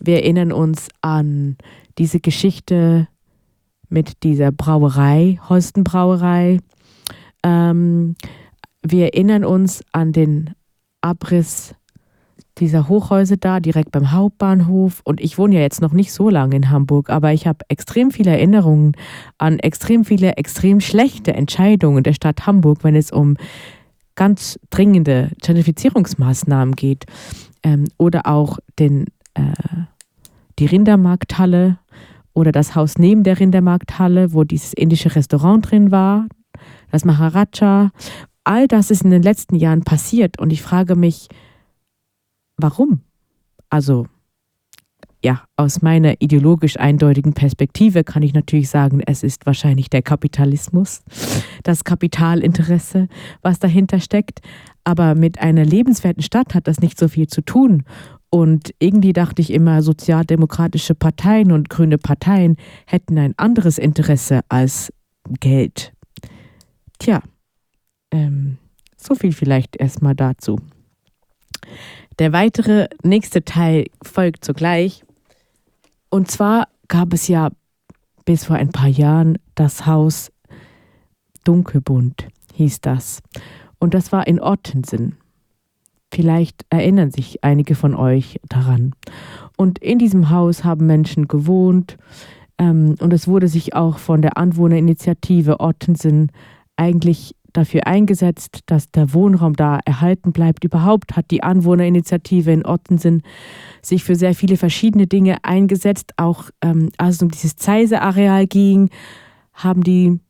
wir 0.00 0.22
erinnern 0.22 0.52
uns 0.52 0.88
an 1.00 1.56
diese 1.98 2.20
Geschichte 2.20 3.08
mit 3.88 4.22
dieser 4.22 4.52
Brauerei, 4.52 5.38
Holstenbrauerei. 5.48 6.60
Ähm, 7.42 8.16
wir 8.82 9.04
erinnern 9.06 9.44
uns 9.44 9.82
an 9.92 10.12
den 10.12 10.54
Abriss 11.00 11.74
dieser 12.58 12.88
Hochhäuser 12.88 13.36
da, 13.36 13.60
direkt 13.60 13.92
beim 13.92 14.12
Hauptbahnhof. 14.12 15.00
Und 15.04 15.20
ich 15.20 15.38
wohne 15.38 15.56
ja 15.56 15.60
jetzt 15.60 15.82
noch 15.82 15.92
nicht 15.92 16.12
so 16.12 16.30
lange 16.30 16.56
in 16.56 16.70
Hamburg, 16.70 17.10
aber 17.10 17.32
ich 17.32 17.46
habe 17.46 17.58
extrem 17.68 18.10
viele 18.10 18.30
Erinnerungen 18.30 18.92
an 19.38 19.58
extrem 19.58 20.04
viele, 20.04 20.36
extrem 20.36 20.80
schlechte 20.80 21.34
Entscheidungen 21.34 22.02
der 22.02 22.14
Stadt 22.14 22.46
Hamburg, 22.46 22.82
wenn 22.82 22.96
es 22.96 23.10
um 23.12 23.36
ganz 24.14 24.58
dringende 24.70 25.30
Gentrifizierungsmaßnahmen 25.42 26.74
geht. 26.74 27.04
Ähm, 27.62 27.84
oder 27.98 28.26
auch 28.26 28.58
den, 28.78 29.06
äh, 29.34 29.42
die 30.58 30.66
Rindermarkthalle 30.66 31.78
oder 32.32 32.52
das 32.52 32.74
Haus 32.74 32.98
neben 32.98 33.22
der 33.22 33.38
Rindermarkthalle, 33.38 34.32
wo 34.32 34.44
dieses 34.44 34.72
indische 34.72 35.14
Restaurant 35.14 35.70
drin 35.70 35.90
war, 35.90 36.26
das 36.90 37.04
Maharaja. 37.04 37.90
All 38.44 38.68
das 38.68 38.90
ist 38.90 39.02
in 39.02 39.10
den 39.10 39.22
letzten 39.22 39.56
Jahren 39.56 39.82
passiert 39.82 40.38
und 40.38 40.52
ich 40.52 40.62
frage 40.62 40.96
mich, 40.96 41.28
warum? 42.56 43.00
Also, 43.70 44.06
ja, 45.24 45.44
aus 45.56 45.82
meiner 45.82 46.20
ideologisch 46.20 46.78
eindeutigen 46.78 47.32
Perspektive 47.32 48.04
kann 48.04 48.22
ich 48.22 48.32
natürlich 48.32 48.68
sagen, 48.68 49.02
es 49.04 49.22
ist 49.22 49.46
wahrscheinlich 49.46 49.90
der 49.90 50.02
Kapitalismus, 50.02 51.02
das 51.64 51.84
Kapitalinteresse, 51.84 53.08
was 53.42 53.58
dahinter 53.58 53.98
steckt. 53.98 54.40
Aber 54.84 55.16
mit 55.16 55.40
einer 55.40 55.64
lebenswerten 55.64 56.22
Stadt 56.22 56.54
hat 56.54 56.68
das 56.68 56.80
nicht 56.80 56.98
so 56.98 57.08
viel 57.08 57.26
zu 57.26 57.42
tun. 57.42 57.82
Und 58.30 58.72
irgendwie 58.78 59.12
dachte 59.12 59.42
ich 59.42 59.52
immer, 59.52 59.82
sozialdemokratische 59.82 60.94
Parteien 60.94 61.50
und 61.50 61.70
grüne 61.70 61.98
Parteien 61.98 62.56
hätten 62.86 63.18
ein 63.18 63.34
anderes 63.36 63.78
Interesse 63.78 64.40
als 64.48 64.92
Geld. 65.40 65.92
Tja, 66.98 67.20
ähm, 68.12 68.58
so 68.96 69.14
viel 69.14 69.32
vielleicht 69.32 69.76
erstmal 69.76 70.14
dazu. 70.14 70.60
Der 72.18 72.32
weitere 72.32 72.88
nächste 73.02 73.44
Teil 73.44 73.86
folgt 74.02 74.44
sogleich. 74.44 75.04
Und 76.08 76.30
zwar 76.30 76.68
gab 76.88 77.12
es 77.12 77.28
ja 77.28 77.50
bis 78.24 78.44
vor 78.44 78.56
ein 78.56 78.70
paar 78.70 78.88
Jahren 78.88 79.38
das 79.54 79.86
Haus 79.86 80.32
Dunkelbund, 81.44 82.28
hieß 82.54 82.80
das. 82.80 83.22
Und 83.78 83.94
das 83.94 84.12
war 84.12 84.26
in 84.26 84.40
Ottensen. 84.40 85.16
Vielleicht 86.12 86.64
erinnern 86.70 87.10
sich 87.10 87.44
einige 87.44 87.74
von 87.74 87.94
euch 87.94 88.40
daran. 88.48 88.94
Und 89.56 89.78
in 89.78 89.98
diesem 89.98 90.30
Haus 90.30 90.64
haben 90.64 90.86
Menschen 90.86 91.28
gewohnt. 91.28 91.98
Ähm, 92.58 92.94
und 93.00 93.12
es 93.12 93.28
wurde 93.28 93.48
sich 93.48 93.74
auch 93.74 93.98
von 93.98 94.22
der 94.22 94.38
Anwohnerinitiative 94.38 95.60
Ottensen 95.60 96.32
eigentlich 96.76 97.36
dafür 97.56 97.86
eingesetzt, 97.86 98.60
dass 98.66 98.90
der 98.90 99.12
Wohnraum 99.12 99.54
da 99.54 99.80
erhalten 99.84 100.32
bleibt. 100.32 100.64
Überhaupt 100.64 101.16
hat 101.16 101.30
die 101.30 101.42
Anwohnerinitiative 101.42 102.52
in 102.52 102.66
Ottensen 102.66 103.22
sich 103.82 104.04
für 104.04 104.16
sehr 104.16 104.34
viele 104.34 104.56
verschiedene 104.56 105.06
Dinge 105.06 105.38
eingesetzt. 105.42 106.12
Auch 106.16 106.50
ähm, 106.62 106.90
als 106.98 107.16
es 107.16 107.22
um 107.22 107.30
dieses 107.30 107.56
Zeise-Areal 107.56 108.46
ging, 108.46 108.90
haben 109.52 109.82
die 109.82 110.20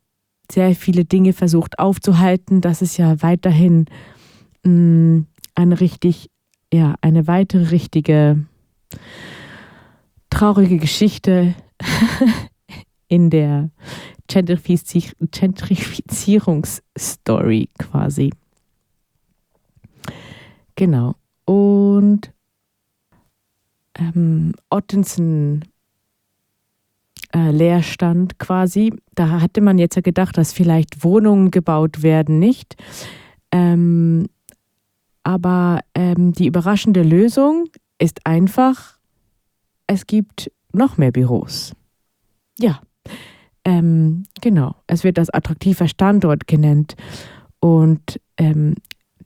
sehr 0.50 0.74
viele 0.74 1.04
Dinge 1.04 1.32
versucht 1.32 1.78
aufzuhalten. 1.78 2.60
Das 2.60 2.82
ist 2.82 2.96
ja 2.96 3.20
weiterhin 3.22 3.86
mh, 4.64 4.70
mm, 4.70 5.26
eine 5.54 5.80
richtig, 5.80 6.30
ja, 6.72 6.94
eine 7.00 7.26
weitere 7.26 7.70
richtige 7.70 8.44
traurige 10.30 10.78
Geschichte 10.78 11.54
in 13.08 13.30
der 13.30 13.70
Gentrifizier 14.28 15.12
Gentrifizierungsstory 15.30 17.68
quasi. 17.78 18.30
Genau. 20.74 21.14
Und 21.44 22.32
ähm, 23.98 24.52
Ottensen 24.70 25.64
äh, 27.34 27.50
Leerstand 27.50 28.38
quasi. 28.38 28.92
Da 29.14 29.40
hatte 29.40 29.60
man 29.60 29.78
jetzt 29.78 29.96
ja 29.96 30.02
gedacht, 30.02 30.36
dass 30.36 30.52
vielleicht 30.52 31.02
Wohnungen 31.02 31.50
gebaut 31.50 32.02
werden, 32.02 32.38
nicht. 32.38 32.76
Ähm, 33.50 34.28
aber 35.22 35.80
ähm, 35.94 36.32
die 36.32 36.46
überraschende 36.46 37.02
Lösung 37.02 37.68
ist 37.98 38.26
einfach, 38.26 38.98
es 39.86 40.06
gibt 40.06 40.50
noch 40.72 40.98
mehr 40.98 41.10
Büros. 41.10 41.72
Ja, 42.58 42.80
ähm, 43.66 44.22
genau. 44.40 44.76
Es 44.86 45.04
wird 45.04 45.18
als 45.18 45.28
attraktiver 45.28 45.88
Standort 45.88 46.46
genannt. 46.46 46.94
Und 47.60 48.20
ähm, 48.38 48.76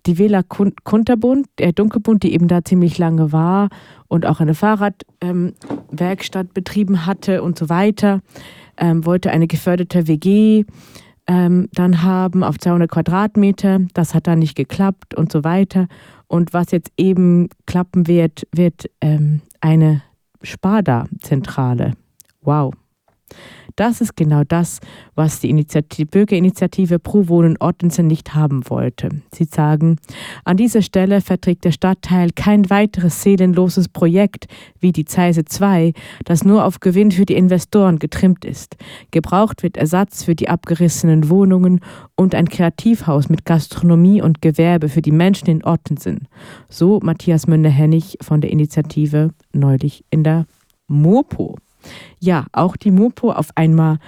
die 0.07 0.19
Wähler 0.19 0.43
Kunterbund, 0.43 1.47
der 1.59 1.73
Dunkelbund, 1.73 2.23
die 2.23 2.33
eben 2.33 2.49
da 2.49 2.65
ziemlich 2.65 2.97
lange 2.97 3.33
war 3.33 3.69
und 4.09 4.25
auch 4.25 4.41
eine 4.41 4.55
Fahrradwerkstatt 4.55 6.47
ähm, 6.47 6.53
betrieben 6.55 7.05
hatte 7.05 7.43
und 7.43 7.59
so 7.59 7.69
weiter, 7.69 8.21
ähm, 8.79 9.05
wollte 9.05 9.31
eine 9.31 9.47
geförderte 9.47 10.09
WG 10.09 10.65
ähm, 11.31 11.69
dann 11.73 12.03
haben 12.03 12.43
auf 12.43 12.59
200 12.59 12.91
Quadratmeter. 12.91 13.83
Das 13.95 14.15
hat 14.15 14.27
dann 14.27 14.41
nicht 14.41 14.57
geklappt 14.57 15.15
und 15.15 15.31
so 15.31 15.45
weiter. 15.45 15.87
Und 16.27 16.53
was 16.53 16.73
jetzt 16.73 16.91
eben 16.97 17.49
klappen 17.67 18.09
wird, 18.09 18.49
wird 18.53 18.91
ähm, 19.01 19.41
eine 19.61 20.03
Sparda-Zentrale. 20.43 21.93
Wow. 22.43 22.73
Das 23.81 24.03
ist 24.03 24.15
genau 24.15 24.43
das, 24.45 24.79
was 25.15 25.41
die 25.41 25.49
Initiative, 25.49 26.05
Bürgerinitiative 26.05 26.99
Pro 26.99 27.29
Wohnen 27.29 27.57
Ottensen 27.61 28.07
nicht 28.07 28.35
haben 28.35 28.69
wollte. 28.69 29.09
Sie 29.33 29.45
sagen, 29.45 29.97
an 30.45 30.59
dieser 30.59 30.83
Stelle 30.83 31.23
verträgt 31.23 31.65
der 31.65 31.73
Stadtteil 31.73 32.29
kein 32.37 32.69
weiteres 32.69 33.23
seelenloses 33.23 33.89
Projekt 33.89 34.49
wie 34.81 34.93
die 34.93 35.07
Zeise 35.07 35.47
2, 35.47 35.95
das 36.27 36.45
nur 36.45 36.67
auf 36.67 36.81
Gewinn 36.81 37.11
für 37.11 37.25
die 37.25 37.37
Investoren 37.37 37.99
getrimmt 37.99 38.45
ist. 38.45 38.77
Gebraucht 39.13 39.63
wird 39.63 39.79
Ersatz 39.79 40.25
für 40.25 40.35
die 40.35 40.51
abgerissenen 40.51 41.31
Wohnungen 41.31 41.81
und 42.17 42.35
ein 42.35 42.51
Kreativhaus 42.51 43.31
mit 43.31 43.47
Gastronomie 43.47 44.21
und 44.21 44.43
Gewerbe 44.43 44.91
für 44.91 45.01
die 45.01 45.11
Menschen 45.11 45.49
in 45.49 45.65
Ottensen. 45.65 46.29
So 46.69 47.01
Matthias 47.03 47.47
Münder-Hennig 47.47 48.19
von 48.21 48.43
der 48.43 48.51
Initiative 48.51 49.31
neulich 49.55 50.05
in 50.11 50.23
der 50.23 50.45
Mopo. 50.87 51.57
Ja, 52.19 52.47
auch 52.53 52.77
die 52.77 52.91
Mopo 52.91 53.33
auf 53.33 53.51
einmal 53.55 53.99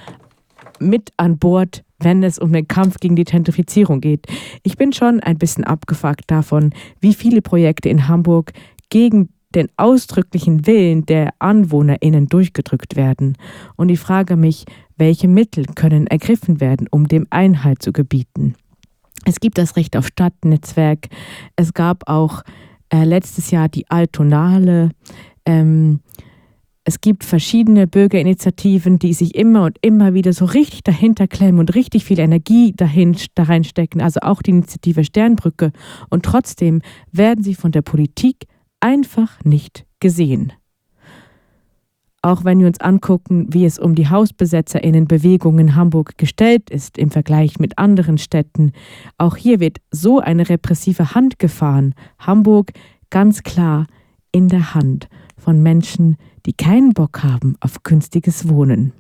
mit 0.79 1.11
an 1.17 1.39
Bord, 1.39 1.85
wenn 1.99 2.23
es 2.23 2.39
um 2.39 2.53
den 2.53 2.69
Kampf 2.69 2.99
gegen 2.99 3.17
die 3.17 3.25
Gentrifizierung 3.25 4.01
geht. 4.01 4.27
Ich 4.63 4.77
bin 4.77 4.93
schon 4.93 5.21
ein 5.21 5.39
bisschen 5.39 5.65
abgefuckt 5.65 6.25
davon, 6.27 6.73
wie 7.01 7.15
viele 7.15 7.43
Projekte 7.43 7.89
in 7.89 8.09
Hamburg 8.09 8.53
gegen 8.91 9.29
den 9.55 9.69
ausdrücklichen 9.77 10.67
Willen 10.67 11.07
der 11.07 11.31
AnwohnerInnen 11.39 12.27
durchgedrückt 12.27 12.97
werden. 12.97 13.37
Und 13.77 13.91
ich 13.91 14.01
frage 14.01 14.37
mich, 14.37 14.65
welche 14.97 15.29
Mittel 15.29 15.67
können 15.75 16.07
ergriffen 16.07 16.61
werden, 16.61 16.89
um 16.91 17.07
dem 17.07 17.27
Einhalt 17.31 17.83
zu 17.83 17.93
gebieten. 17.93 18.55
Es 19.25 19.41
gibt 19.41 19.59
das 19.59 19.77
Recht 19.77 19.97
auf 19.97 20.07
Stadtnetzwerk. 20.07 21.09
Es 21.55 21.75
gab 21.75 22.09
auch 22.09 22.43
äh, 22.89 23.05
letztes 23.05 23.51
Jahr 23.51 23.69
die 23.69 23.89
Altonale. 23.91 24.91
Ähm, 25.47 26.01
es 26.85 27.01
gibt 27.01 27.23
verschiedene 27.25 27.87
Bürgerinitiativen, 27.87 28.99
die 28.99 29.13
sich 29.13 29.37
immer 29.37 29.65
und 29.65 29.79
immer 29.83 30.15
wieder 30.15 30.33
so 30.33 30.45
richtig 30.45 30.83
dahinter 30.83 31.29
klemmen 31.29 31.61
und 31.61 31.75
richtig 31.75 32.05
viel 32.05 32.19
Energie 32.19 32.73
dahin, 32.73 33.17
da 33.35 33.45
reinstecken, 33.45 34.01
also 34.01 34.21
auch 34.21 34.43
die 34.43 34.51
Initiative 34.51 35.05
Sternbrücke. 35.05 35.71
Und 36.11 36.25
trotzdem 36.25 36.83
werden 37.13 37.45
sie 37.45 37.55
von 37.55 37.71
der 37.71 37.83
Politik 37.83 38.47
einfach 38.81 39.45
nicht 39.45 39.87
gesehen. 40.01 40.53
Auch 42.21 42.45
wenn 42.45 42.61
wir 42.61 42.69
uns 42.69 42.81
angucken, 42.81 43.47
wie 43.53 43.65
es 43.65 43.79
um 43.79 43.95
die 43.95 44.09
Hausbesetzerinnenbewegung 44.09 45.59
in 45.59 45.75
Hamburg 45.75 46.19
gestellt 46.19 46.71
ist 46.71 46.99
im 46.99 47.11
Vergleich 47.11 47.59
mit 47.59 47.79
anderen 47.79 48.19
Städten, 48.19 48.73
auch 49.19 49.37
hier 49.37 49.61
wird 49.61 49.79
so 49.91 50.21
eine 50.21 50.49
repressive 50.49 51.15
Hand 51.15 51.39
gefahren. 51.39 51.95
Hamburg 52.19 52.73
ganz 53.11 53.43
klar 53.43 53.87
in 54.31 54.49
der 54.49 54.75
Hand 54.75 55.09
von 55.37 55.63
Menschen, 55.63 56.17
die 56.17 56.23
keinen 56.53 56.93
Bock 56.93 57.23
haben 57.23 57.57
auf 57.61 57.83
künstliches 57.83 58.49
Wohnen. 58.49 58.93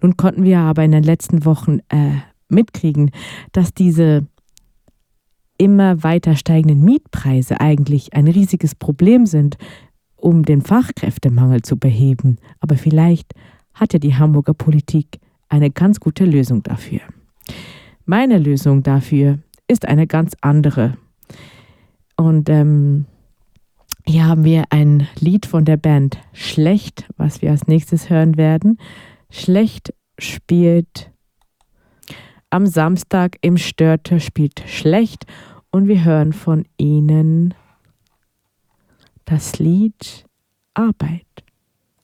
Nun 0.00 0.16
konnten 0.16 0.42
wir 0.44 0.60
aber 0.60 0.84
in 0.84 0.92
den 0.92 1.02
letzten 1.02 1.44
Wochen 1.44 1.80
äh, 1.88 2.20
mitkriegen, 2.48 3.10
dass 3.52 3.74
diese 3.74 4.26
immer 5.58 6.02
weiter 6.02 6.36
steigenden 6.36 6.82
Mietpreise 6.82 7.60
eigentlich 7.60 8.14
ein 8.14 8.26
riesiges 8.26 8.74
Problem 8.74 9.26
sind, 9.26 9.58
um 10.16 10.42
den 10.44 10.62
Fachkräftemangel 10.62 11.60
zu 11.62 11.76
beheben. 11.76 12.38
Aber 12.60 12.76
vielleicht 12.76 13.34
hat 13.74 13.92
ja 13.92 13.98
die 13.98 14.16
Hamburger 14.16 14.54
Politik 14.54 15.20
eine 15.50 15.70
ganz 15.70 16.00
gute 16.00 16.24
Lösung 16.24 16.62
dafür. 16.62 17.00
Meine 18.06 18.38
Lösung 18.38 18.82
dafür 18.82 19.38
ist 19.68 19.86
eine 19.86 20.06
ganz 20.06 20.34
andere. 20.40 20.96
Und 22.16 22.48
ähm, 22.48 23.06
hier 24.06 24.26
haben 24.26 24.44
wir 24.44 24.64
ein 24.70 25.08
Lied 25.18 25.46
von 25.46 25.64
der 25.64 25.76
Band 25.76 26.18
Schlecht, 26.32 27.06
was 27.16 27.42
wir 27.42 27.50
als 27.50 27.66
nächstes 27.66 28.10
hören 28.10 28.36
werden. 28.36 28.78
Schlecht 29.30 29.94
spielt 30.18 31.10
am 32.50 32.66
Samstag 32.66 33.38
im 33.42 33.56
Störte 33.56 34.18
spielt 34.18 34.64
Schlecht 34.66 35.24
und 35.70 35.86
wir 35.86 36.04
hören 36.04 36.32
von 36.32 36.64
ihnen 36.76 37.54
Das 39.24 39.60
Lied 39.60 40.24
Arbeit 40.74 41.26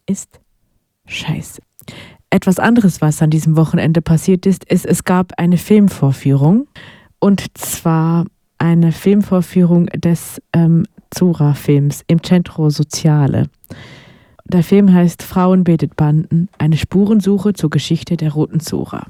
ist 0.06 0.40
scheiße. 1.06 1.60
Etwas 2.30 2.58
anderes, 2.58 3.00
was 3.00 3.22
an 3.22 3.30
diesem 3.30 3.56
Wochenende 3.56 4.02
passiert 4.02 4.46
ist, 4.46 4.64
ist, 4.64 4.86
es 4.86 5.04
gab 5.04 5.32
eine 5.38 5.56
Filmvorführung. 5.56 6.68
Und 7.18 7.56
zwar 7.58 8.26
eine 8.58 8.92
Filmvorführung 8.92 9.86
des 9.86 10.40
ähm, 10.52 10.84
Zora-Films 11.10 12.04
im 12.06 12.22
Centro 12.22 12.70
Soziale. 12.70 13.48
Der 14.44 14.62
Film 14.62 14.92
heißt 14.92 15.22
Frauen 15.22 15.64
betet 15.64 15.96
Banden, 15.96 16.48
eine 16.58 16.76
Spurensuche 16.76 17.52
zur 17.52 17.70
Geschichte 17.70 18.16
der 18.16 18.32
Roten 18.32 18.60
Zora. 18.60 19.06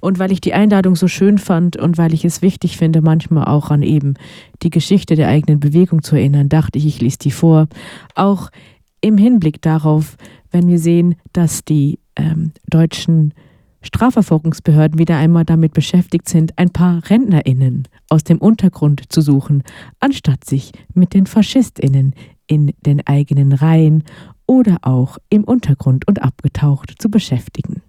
Und 0.00 0.18
weil 0.18 0.32
ich 0.32 0.40
die 0.40 0.54
Einladung 0.54 0.96
so 0.96 1.08
schön 1.08 1.38
fand 1.38 1.76
und 1.76 1.98
weil 1.98 2.14
ich 2.14 2.24
es 2.24 2.42
wichtig 2.42 2.76
finde, 2.76 3.00
manchmal 3.00 3.44
auch 3.44 3.70
an 3.70 3.82
eben 3.82 4.14
die 4.62 4.70
Geschichte 4.70 5.16
der 5.16 5.28
eigenen 5.28 5.60
Bewegung 5.60 6.02
zu 6.02 6.16
erinnern, 6.16 6.48
dachte 6.48 6.78
ich, 6.78 6.86
ich 6.86 7.00
lese 7.00 7.18
die 7.18 7.30
vor. 7.30 7.68
Auch 8.14 8.50
im 9.00 9.18
Hinblick 9.18 9.62
darauf, 9.62 10.16
wenn 10.50 10.68
wir 10.68 10.78
sehen, 10.78 11.16
dass 11.32 11.64
die 11.64 11.98
ähm, 12.16 12.52
deutschen 12.68 13.34
Strafverfolgungsbehörden 13.82 14.98
wieder 14.98 15.16
einmal 15.16 15.44
damit 15.44 15.74
beschäftigt 15.74 16.28
sind, 16.28 16.58
ein 16.58 16.70
paar 16.70 17.08
RentnerInnen 17.08 17.88
aus 18.08 18.24
dem 18.24 18.38
Untergrund 18.38 19.12
zu 19.12 19.20
suchen, 19.20 19.62
anstatt 20.00 20.44
sich 20.44 20.72
mit 20.94 21.14
den 21.14 21.26
FaschistInnen 21.26 22.14
in 22.46 22.72
den 22.84 23.06
eigenen 23.06 23.52
Reihen 23.52 24.04
oder 24.46 24.78
auch 24.82 25.18
im 25.28 25.44
Untergrund 25.44 26.06
und 26.06 26.22
abgetaucht 26.22 26.94
zu 26.98 27.10
beschäftigen. 27.10 27.82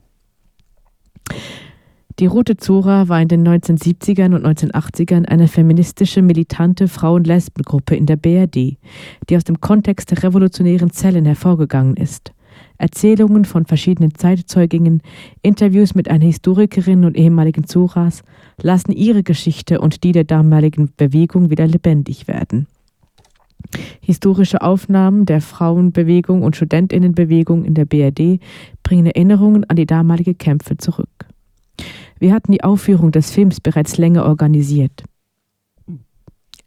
Die 2.19 2.25
Rote 2.25 2.57
Zora 2.57 3.09
war 3.09 3.21
in 3.21 3.27
den 3.27 3.47
1970ern 3.47 4.33
und 4.33 4.43
1980ern 4.43 5.25
eine 5.27 5.47
feministische, 5.47 6.23
militante 6.23 6.87
Frauen-Lesben-Gruppe 6.87 7.95
in 7.95 8.07
der 8.07 8.15
BRD, 8.15 8.77
die 9.29 9.37
aus 9.37 9.43
dem 9.43 9.61
Kontext 9.61 10.09
der 10.09 10.23
revolutionären 10.23 10.89
Zellen 10.89 11.25
hervorgegangen 11.25 11.95
ist. 11.95 12.33
Erzählungen 12.77 13.45
von 13.45 13.65
verschiedenen 13.65 14.15
Zeitzeuginnen, 14.15 15.01
Interviews 15.41 15.95
mit 15.95 16.09
einer 16.09 16.25
Historikerin 16.25 17.05
und 17.05 17.17
ehemaligen 17.17 17.65
Zoras 17.65 18.23
lassen 18.61 18.91
ihre 18.91 19.23
Geschichte 19.23 19.81
und 19.81 20.03
die 20.03 20.11
der 20.11 20.23
damaligen 20.23 20.91
Bewegung 20.95 21.49
wieder 21.49 21.67
lebendig 21.67 22.27
werden. 22.27 22.67
Historische 23.99 24.61
Aufnahmen 24.61 25.25
der 25.25 25.41
Frauenbewegung 25.41 26.43
und 26.43 26.55
Studentinnenbewegung 26.55 27.65
in 27.65 27.73
der 27.73 27.85
BRD 27.85 28.39
bringen 28.83 29.07
Erinnerungen 29.07 29.65
an 29.65 29.75
die 29.75 29.85
damalige 29.85 30.35
Kämpfe 30.35 30.77
zurück. 30.77 31.09
Wir 32.19 32.33
hatten 32.33 32.51
die 32.51 32.63
Aufführung 32.63 33.11
des 33.11 33.31
Films 33.31 33.59
bereits 33.59 33.97
länger 33.97 34.25
organisiert. 34.25 35.03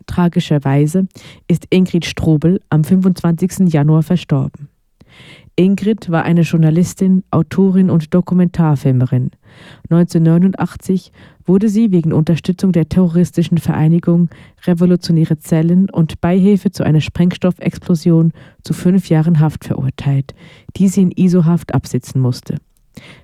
Tragischerweise 0.07 1.07
ist 1.47 1.67
Ingrid 1.71 2.05
Strobel 2.05 2.61
am 2.69 2.85
25. 2.85 3.73
Januar 3.73 4.03
verstorben. 4.03 4.70
Ingrid 5.57 6.11
war 6.11 6.25
eine 6.25 6.43
Journalistin, 6.43 7.23
Autorin 7.31 7.91
und 7.91 8.15
Dokumentarfilmerin. 8.15 9.31
1989 9.91 11.13
wurde 11.45 11.69
sie 11.69 11.91
wegen 11.91 12.13
Unterstützung 12.13 12.73
der 12.73 12.89
terroristischen 12.89 13.59
Vereinigung 13.59 14.31
Revolutionäre 14.65 15.39
Zellen 15.39 15.91
und 15.91 16.21
Beihilfe 16.21 16.71
zu 16.71 16.85
einer 16.85 17.01
Sprengstoffexplosion 17.01 18.33
zu 18.63 18.73
fünf 18.73 19.09
Jahren 19.09 19.41
Haft 19.41 19.65
verurteilt, 19.65 20.35
die 20.77 20.89
sie 20.89 21.03
in 21.03 21.11
ISO-Haft 21.11 21.75
absitzen 21.75 22.21
musste. 22.21 22.57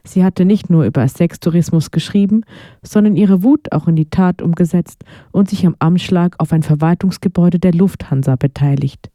Sie 0.04 0.24
hatte 0.24 0.44
nicht 0.44 0.70
nur 0.70 0.84
über 0.84 1.06
Sextourismus 1.06 1.90
geschrieben, 1.90 2.42
sondern 2.82 3.16
ihre 3.16 3.42
Wut 3.42 3.72
auch 3.72 3.88
in 3.88 3.96
die 3.96 4.10
Tat 4.10 4.42
umgesetzt 4.42 5.04
und 5.32 5.50
sich 5.50 5.66
am 5.66 5.76
Anschlag 5.78 6.36
auf 6.38 6.52
ein 6.52 6.62
Verwaltungsgebäude 6.62 7.58
der 7.58 7.72
Lufthansa 7.72 8.36
beteiligt. 8.36 9.10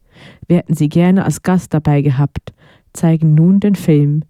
Wir 0.48 0.58
hätten 0.58 0.76
sie 0.76 0.90
gerne 0.90 1.26
als 1.26 1.42
Gast 1.42 1.74
dabei 1.74 2.02
gehabt, 2.02 2.54
zeigen 2.94 3.34
nun 3.34 3.60
den 3.60 3.76
Film 3.76 4.24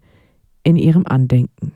in 0.62 0.76
ihrem 0.76 1.06
Andenken. 1.06 1.72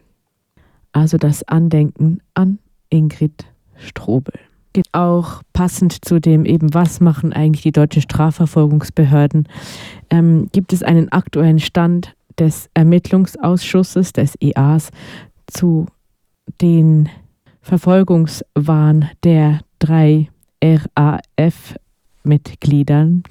Also 0.93 1.19
das 1.19 1.43
Andenken 1.43 2.21
an 2.35 2.59
Ingrid 2.91 3.47
Strobel. 3.77 4.35
Auch 4.93 5.43
passend 5.55 6.05
zu 6.05 6.21
dem 6.21 6.45
eben, 6.45 6.75
was 6.75 7.01
machen 7.01 7.33
eigentlich 7.33 7.63
die 7.63 7.73
deutschen 7.73 8.03
Strafverfolgungsbehörden, 8.03 9.49
ähm, 10.11 10.49
gibt 10.53 10.75
es 10.75 10.83
einen 10.83 11.11
aktuellen 11.11 11.61
Stand 11.61 12.15
des 12.39 12.69
Ermittlungsausschusses 12.75 14.13
des 14.13 14.35
EAs 14.41 14.91
zu 15.47 15.87
den 16.61 17.09
Verfolgungswahn 17.63 19.09
der 19.25 19.61
drei 19.79 20.29
RAF-Mitgliedern 20.63 23.23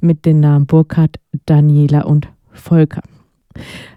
mit 0.00 0.26
den 0.26 0.40
Namen 0.40 0.66
Burkhard, 0.66 1.16
Daniela 1.46 2.02
und 2.02 2.28
Volker. 2.60 3.02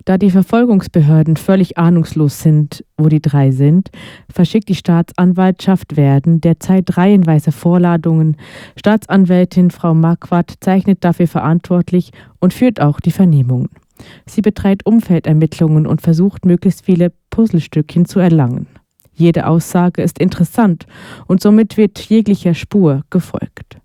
Da 0.05 0.17
die 0.17 0.31
Verfolgungsbehörden 0.31 1.37
völlig 1.37 1.77
ahnungslos 1.77 2.41
sind, 2.41 2.83
wo 2.97 3.07
die 3.07 3.21
drei 3.21 3.51
sind, 3.51 3.89
verschickt 4.29 4.67
die 4.67 4.75
Staatsanwaltschaft 4.75 5.95
Werden 5.95 6.41
derzeit 6.41 6.97
reihenweise 6.97 7.51
Vorladungen. 7.51 8.37
Staatsanwältin 8.75 9.69
Frau 9.69 9.93
Marquardt 9.93 10.55
zeichnet 10.59 11.03
dafür 11.03 11.27
verantwortlich 11.27 12.11
und 12.39 12.53
führt 12.53 12.81
auch 12.81 12.99
die 12.99 13.11
Vernehmungen. 13.11 13.69
Sie 14.25 14.41
betreibt 14.41 14.85
Umfeldermittlungen 14.85 15.85
und 15.85 16.01
versucht, 16.01 16.45
möglichst 16.45 16.83
viele 16.83 17.13
Puzzlestückchen 17.29 18.05
zu 18.05 18.19
erlangen. 18.19 18.67
Jede 19.13 19.45
Aussage 19.45 20.01
ist 20.01 20.17
interessant 20.17 20.87
und 21.27 21.41
somit 21.41 21.77
wird 21.77 21.99
jeglicher 21.99 22.55
Spur 22.55 23.03
gefolgt. 23.11 23.77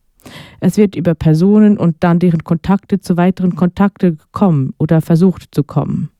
Es 0.60 0.76
wird 0.76 0.96
über 0.96 1.14
Personen 1.14 1.78
und 1.78 1.96
dann 2.00 2.18
deren 2.18 2.44
Kontakte 2.44 3.00
zu 3.00 3.16
weiteren 3.16 3.56
Kontakten 3.56 4.18
gekommen 4.18 4.74
oder 4.78 5.00
versucht 5.00 5.48
zu 5.52 5.64
kommen. 5.64 6.10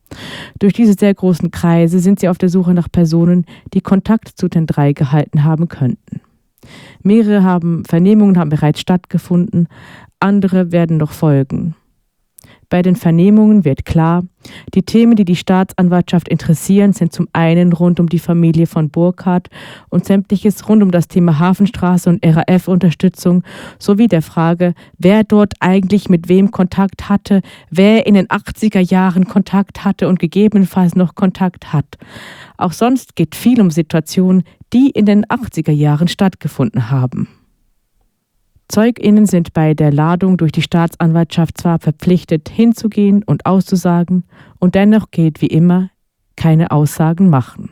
Durch 0.58 0.72
diese 0.72 0.94
sehr 0.94 1.14
großen 1.14 1.50
Kreise 1.50 2.00
sind 2.00 2.20
sie 2.20 2.28
auf 2.28 2.38
der 2.38 2.48
Suche 2.48 2.74
nach 2.74 2.90
Personen, 2.90 3.44
die 3.74 3.80
Kontakt 3.80 4.28
zu 4.28 4.48
den 4.48 4.66
drei 4.66 4.92
gehalten 4.92 5.44
haben 5.44 5.68
könnten. 5.68 6.20
Mehrere 7.02 7.42
haben 7.42 7.84
Vernehmungen 7.84 8.38
haben 8.38 8.50
bereits 8.50 8.80
stattgefunden, 8.80 9.68
andere 10.20 10.72
werden 10.72 10.96
noch 10.96 11.12
folgen. 11.12 11.74
Bei 12.70 12.82
den 12.82 12.96
Vernehmungen 12.96 13.64
wird 13.64 13.86
klar, 13.86 14.24
die 14.74 14.82
Themen, 14.82 15.16
die 15.16 15.24
die 15.24 15.36
Staatsanwaltschaft 15.36 16.28
interessieren, 16.28 16.92
sind 16.92 17.14
zum 17.14 17.26
einen 17.32 17.72
rund 17.72 17.98
um 17.98 18.10
die 18.10 18.18
Familie 18.18 18.66
von 18.66 18.90
Burkhardt 18.90 19.48
und 19.88 20.04
sämtliches 20.04 20.68
rund 20.68 20.82
um 20.82 20.90
das 20.90 21.08
Thema 21.08 21.38
Hafenstraße 21.38 22.10
und 22.10 22.24
RAF-Unterstützung 22.24 23.42
sowie 23.78 24.06
der 24.06 24.20
Frage, 24.20 24.74
wer 24.98 25.24
dort 25.24 25.54
eigentlich 25.60 26.10
mit 26.10 26.28
wem 26.28 26.50
Kontakt 26.50 27.08
hatte, 27.08 27.40
wer 27.70 28.06
in 28.06 28.12
den 28.12 28.26
80er 28.26 28.80
Jahren 28.80 29.26
Kontakt 29.26 29.86
hatte 29.86 30.06
und 30.06 30.18
gegebenenfalls 30.18 30.94
noch 30.94 31.14
Kontakt 31.14 31.72
hat. 31.72 31.96
Auch 32.58 32.72
sonst 32.72 33.16
geht 33.16 33.34
viel 33.34 33.62
um 33.62 33.70
Situationen, 33.70 34.42
die 34.74 34.90
in 34.90 35.06
den 35.06 35.24
80er 35.24 35.72
Jahren 35.72 36.08
stattgefunden 36.08 36.90
haben. 36.90 37.28
ZeugInnen 38.68 39.26
sind 39.26 39.54
bei 39.54 39.72
der 39.72 39.92
Ladung 39.92 40.36
durch 40.36 40.52
die 40.52 40.62
Staatsanwaltschaft 40.62 41.58
zwar 41.58 41.78
verpflichtet, 41.78 42.48
hinzugehen 42.48 43.22
und 43.22 43.46
auszusagen, 43.46 44.24
und 44.58 44.74
dennoch 44.74 45.10
gilt 45.10 45.40
wie 45.40 45.46
immer 45.46 45.90
keine 46.36 46.70
Aussagen 46.70 47.30
machen. 47.30 47.70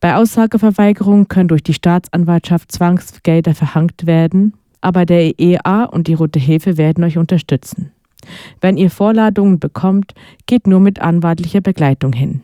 Bei 0.00 0.14
Aussageverweigerung 0.14 1.28
können 1.28 1.48
durch 1.48 1.62
die 1.62 1.74
Staatsanwaltschaft 1.74 2.72
Zwangsgelder 2.72 3.54
verhangt 3.54 4.06
werden, 4.06 4.54
aber 4.80 5.04
der 5.04 5.38
EEA 5.38 5.84
und 5.84 6.06
die 6.06 6.14
Rote 6.14 6.38
Hilfe 6.38 6.76
werden 6.76 7.04
euch 7.04 7.18
unterstützen. 7.18 7.90
Wenn 8.60 8.76
ihr 8.76 8.90
Vorladungen 8.90 9.58
bekommt, 9.58 10.14
geht 10.46 10.66
nur 10.66 10.80
mit 10.80 11.00
anwaltlicher 11.00 11.60
Begleitung 11.60 12.12
hin. 12.12 12.42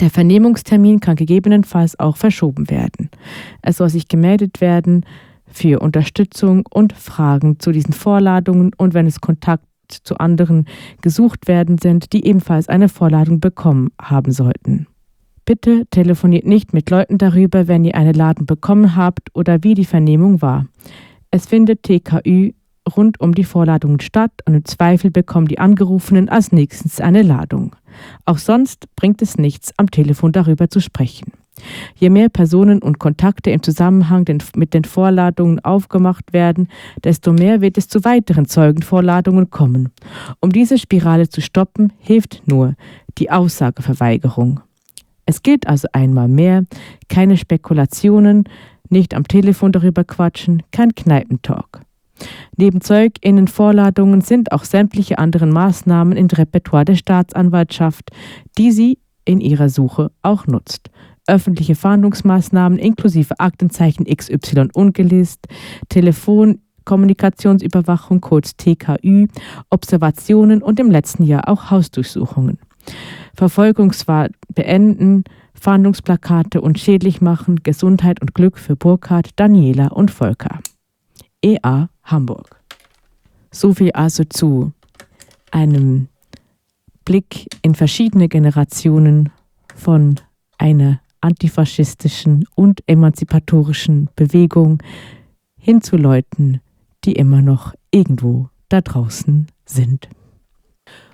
Der 0.00 0.10
Vernehmungstermin 0.10 1.00
kann 1.00 1.16
gegebenenfalls 1.16 1.98
auch 1.98 2.16
verschoben 2.16 2.70
werden. 2.70 3.10
Es 3.62 3.78
soll 3.78 3.90
sich 3.90 4.08
gemeldet 4.08 4.60
werden, 4.60 5.04
für 5.50 5.80
Unterstützung 5.80 6.64
und 6.70 6.92
Fragen 6.92 7.58
zu 7.58 7.72
diesen 7.72 7.92
Vorladungen 7.92 8.72
und 8.76 8.94
wenn 8.94 9.06
es 9.06 9.20
Kontakt 9.20 9.64
zu 9.88 10.18
anderen 10.18 10.66
gesucht 11.02 11.48
werden 11.48 11.78
sind, 11.78 12.12
die 12.12 12.24
ebenfalls 12.26 12.68
eine 12.68 12.88
Vorladung 12.88 13.40
bekommen 13.40 13.90
haben 14.00 14.32
sollten. 14.32 14.86
Bitte 15.44 15.86
telefoniert 15.90 16.46
nicht 16.46 16.72
mit 16.72 16.90
Leuten 16.90 17.18
darüber, 17.18 17.66
wenn 17.66 17.84
ihr 17.84 17.96
eine 17.96 18.12
Ladung 18.12 18.46
bekommen 18.46 18.94
habt 18.94 19.30
oder 19.34 19.64
wie 19.64 19.74
die 19.74 19.84
Vernehmung 19.84 20.42
war. 20.42 20.66
Es 21.30 21.46
findet 21.46 21.82
TKÜ 21.82 22.52
rund 22.96 23.20
um 23.20 23.34
die 23.34 23.44
Vorladungen 23.44 24.00
statt 24.00 24.32
und 24.46 24.54
im 24.54 24.64
Zweifel 24.64 25.10
bekommen 25.10 25.48
die 25.48 25.58
Angerufenen 25.58 26.28
als 26.28 26.52
nächstes 26.52 27.00
eine 27.00 27.22
Ladung. 27.22 27.76
Auch 28.24 28.38
sonst 28.38 28.86
bringt 28.96 29.22
es 29.22 29.38
nichts, 29.38 29.72
am 29.76 29.90
Telefon 29.90 30.32
darüber 30.32 30.70
zu 30.70 30.80
sprechen. 30.80 31.32
Je 31.96 32.10
mehr 32.10 32.28
Personen 32.28 32.82
und 32.82 32.98
Kontakte 32.98 33.50
im 33.50 33.62
Zusammenhang 33.62 34.26
mit 34.54 34.74
den 34.74 34.84
Vorladungen 34.84 35.60
aufgemacht 35.60 36.32
werden, 36.32 36.68
desto 37.04 37.32
mehr 37.32 37.60
wird 37.60 37.78
es 37.78 37.88
zu 37.88 38.04
weiteren 38.04 38.46
Zeugenvorladungen 38.46 39.50
kommen. 39.50 39.90
Um 40.40 40.50
diese 40.50 40.78
Spirale 40.78 41.28
zu 41.28 41.40
stoppen, 41.40 41.92
hilft 41.98 42.42
nur 42.46 42.74
die 43.18 43.30
Aussageverweigerung. 43.30 44.60
Es 45.26 45.42
gilt 45.42 45.66
also 45.68 45.86
einmal 45.92 46.28
mehr, 46.28 46.64
keine 47.08 47.36
Spekulationen, 47.36 48.44
nicht 48.88 49.14
am 49.14 49.28
Telefon 49.28 49.72
darüber 49.72 50.04
quatschen, 50.04 50.62
kein 50.72 50.94
Kneipentalk. 50.94 51.82
Neben 52.56 52.80
Zeuginnenvorladungen 52.80 54.20
sind 54.20 54.52
auch 54.52 54.64
sämtliche 54.64 55.18
anderen 55.18 55.50
Maßnahmen 55.50 56.16
im 56.16 56.26
Repertoire 56.26 56.84
der 56.84 56.96
Staatsanwaltschaft, 56.96 58.10
die 58.58 58.72
sie 58.72 58.98
in 59.24 59.40
ihrer 59.40 59.68
Suche 59.68 60.10
auch 60.22 60.46
nutzt. 60.46 60.90
Öffentliche 61.30 61.76
Fahndungsmaßnahmen 61.76 62.78
inklusive 62.78 63.38
Aktenzeichen 63.38 64.04
XY 64.04 64.68
ungelist, 64.74 65.46
Telefonkommunikationsüberwachung, 65.88 68.20
kurz 68.20 68.56
TKÜ, 68.56 69.28
Observationen 69.70 70.60
und 70.60 70.78
im 70.80 70.90
letzten 70.90 71.22
Jahr 71.22 71.48
auch 71.48 71.70
Hausdurchsuchungen. 71.70 72.58
Verfolgungswahn 73.34 74.32
beenden, 74.54 75.22
Fahndungsplakate 75.54 76.60
und 76.60 76.80
schädlich 76.80 77.20
machen, 77.20 77.60
Gesundheit 77.62 78.20
und 78.20 78.34
Glück 78.34 78.58
für 78.58 78.74
Burkhard, 78.74 79.28
Daniela 79.36 79.86
und 79.88 80.10
Volker. 80.10 80.58
EA 81.42 81.88
Hamburg. 82.02 82.60
So 83.52 83.72
viel 83.72 83.92
also 83.92 84.24
zu 84.24 84.72
einem 85.52 86.08
Blick 87.04 87.46
in 87.62 87.76
verschiedene 87.76 88.28
Generationen 88.28 89.30
von 89.76 90.16
einer 90.58 91.00
antifaschistischen 91.20 92.46
und 92.54 92.82
emanzipatorischen 92.86 94.08
Bewegung 94.16 94.82
hin 95.58 95.82
zu 95.82 95.96
Leuten, 95.96 96.60
die 97.04 97.12
immer 97.12 97.42
noch 97.42 97.74
irgendwo 97.90 98.48
da 98.68 98.80
draußen 98.80 99.46
sind. 99.64 100.08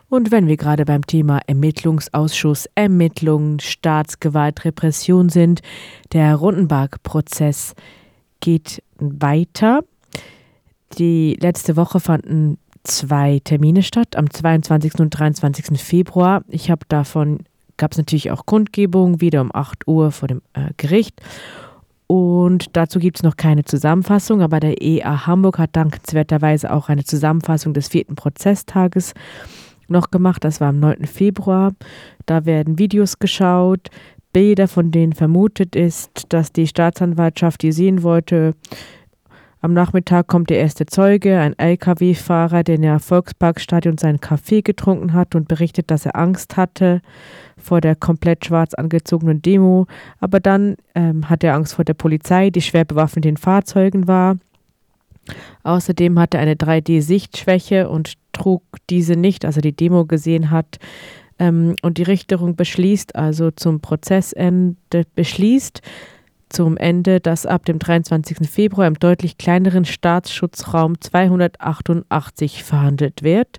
Und 0.08 0.30
wenn 0.30 0.46
wir 0.46 0.56
gerade 0.56 0.84
beim 0.84 1.04
Thema 1.04 1.40
Ermittlungsausschuss, 1.46 2.68
Ermittlungen, 2.74 3.58
Staatsgewalt, 3.58 4.64
Repression 4.64 5.28
sind, 5.28 5.62
der 6.12 6.36
Rundenberg-Prozess 6.36 7.74
geht 8.40 8.82
weiter. 8.98 9.80
Die 10.98 11.36
letzte 11.40 11.76
Woche 11.76 11.98
fanden 11.98 12.58
zwei 12.84 13.40
Termine 13.42 13.82
statt, 13.82 14.14
am 14.16 14.30
22. 14.30 15.00
und 15.00 15.10
23. 15.10 15.80
Februar. 15.80 16.44
Ich 16.48 16.70
habe 16.70 16.86
davon, 16.88 17.40
gab 17.76 17.92
es 17.92 17.98
natürlich 17.98 18.30
auch 18.30 18.46
Kundgebungen, 18.46 19.20
wieder 19.20 19.40
um 19.40 19.54
8 19.54 19.86
Uhr 19.86 20.10
vor 20.12 20.28
dem 20.28 20.42
äh, 20.54 20.70
Gericht. 20.76 21.20
Und 22.06 22.76
dazu 22.76 23.00
gibt 23.00 23.18
es 23.18 23.22
noch 23.22 23.36
keine 23.36 23.64
Zusammenfassung, 23.64 24.40
aber 24.40 24.60
der 24.60 24.80
EA 24.80 25.26
Hamburg 25.26 25.58
hat 25.58 25.74
dankenswerterweise 25.74 26.72
auch 26.72 26.88
eine 26.88 27.04
Zusammenfassung 27.04 27.74
des 27.74 27.88
vierten 27.88 28.14
Prozesstages 28.14 29.12
noch 29.88 30.10
gemacht. 30.10 30.44
Das 30.44 30.60
war 30.60 30.68
am 30.68 30.78
9. 30.78 31.06
Februar. 31.06 31.72
Da 32.26 32.44
werden 32.44 32.78
Videos 32.78 33.18
geschaut, 33.18 33.88
Bilder, 34.32 34.68
von 34.68 34.90
denen 34.90 35.14
vermutet 35.14 35.74
ist, 35.74 36.26
dass 36.28 36.52
die 36.52 36.66
Staatsanwaltschaft 36.66 37.62
die 37.62 37.72
sehen 37.72 38.02
wollte. 38.02 38.54
Am 39.62 39.72
Nachmittag 39.72 40.26
kommt 40.26 40.50
der 40.50 40.58
erste 40.58 40.86
Zeuge, 40.86 41.38
ein 41.38 41.58
LKW-Fahrer, 41.58 42.62
der 42.62 42.74
in 42.74 42.82
der 42.82 43.00
Volksparkstadion 43.00 43.96
seinen 43.96 44.20
Kaffee 44.20 44.62
getrunken 44.62 45.14
hat 45.14 45.34
und 45.34 45.48
berichtet, 45.48 45.90
dass 45.90 46.06
er 46.06 46.16
Angst 46.16 46.56
hatte 46.56 47.00
vor 47.56 47.80
der 47.80 47.96
komplett 47.96 48.44
schwarz 48.44 48.74
angezogenen 48.74 49.40
Demo. 49.40 49.86
Aber 50.20 50.40
dann 50.40 50.76
ähm, 50.94 51.28
hat 51.30 51.42
er 51.42 51.54
Angst 51.54 51.74
vor 51.74 51.84
der 51.84 51.94
Polizei, 51.94 52.50
die 52.50 52.60
schwer 52.60 52.84
bewaffnet 52.84 53.24
in 53.24 53.38
Fahrzeugen 53.38 54.06
war. 54.06 54.36
Außerdem 55.62 56.18
hatte 56.18 56.36
er 56.36 56.42
eine 56.42 56.54
3D-Sichtschwäche 56.54 57.88
und 57.88 58.14
trug 58.32 58.62
diese 58.90 59.16
nicht, 59.16 59.44
also 59.44 59.60
die 59.60 59.74
Demo 59.74 60.04
gesehen 60.04 60.50
hat. 60.50 60.78
Ähm, 61.38 61.76
und 61.82 61.98
die 61.98 62.04
Richterung 62.04 62.56
beschließt 62.56 63.16
also 63.16 63.50
zum 63.50 63.80
Prozessende, 63.80 65.04
beschließt 65.14 65.82
zum 66.48 66.76
Ende, 66.76 67.20
dass 67.20 67.46
ab 67.46 67.64
dem 67.64 67.78
23. 67.78 68.48
Februar 68.48 68.86
im 68.86 68.94
deutlich 68.94 69.38
kleineren 69.38 69.84
Staatsschutzraum 69.84 71.00
288 71.00 72.62
verhandelt 72.62 73.22
wird. 73.22 73.58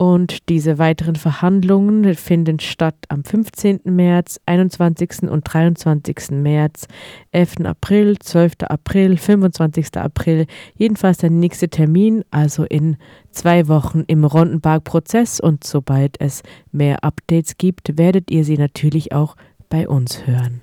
Und 0.00 0.48
diese 0.48 0.78
weiteren 0.78 1.16
Verhandlungen 1.16 2.14
finden 2.14 2.60
statt 2.60 2.94
am 3.08 3.24
15. 3.24 3.80
März, 3.82 4.38
21. 4.46 5.24
und 5.28 5.42
23. 5.42 6.30
März, 6.30 6.86
11. 7.32 7.64
April, 7.64 8.16
12. 8.16 8.52
April, 8.68 9.16
25. 9.16 9.96
April. 9.96 10.46
Jedenfalls 10.76 11.18
der 11.18 11.30
nächste 11.30 11.68
Termin, 11.68 12.22
also 12.30 12.62
in 12.62 12.96
zwei 13.32 13.66
Wochen 13.66 14.04
im 14.06 14.24
Rondenberg-Prozess. 14.24 15.40
Und 15.40 15.64
sobald 15.64 16.20
es 16.20 16.44
mehr 16.70 17.02
Updates 17.02 17.58
gibt, 17.58 17.98
werdet 17.98 18.30
ihr 18.30 18.44
sie 18.44 18.56
natürlich 18.56 19.10
auch 19.10 19.34
bei 19.68 19.88
uns 19.88 20.28
hören. 20.28 20.60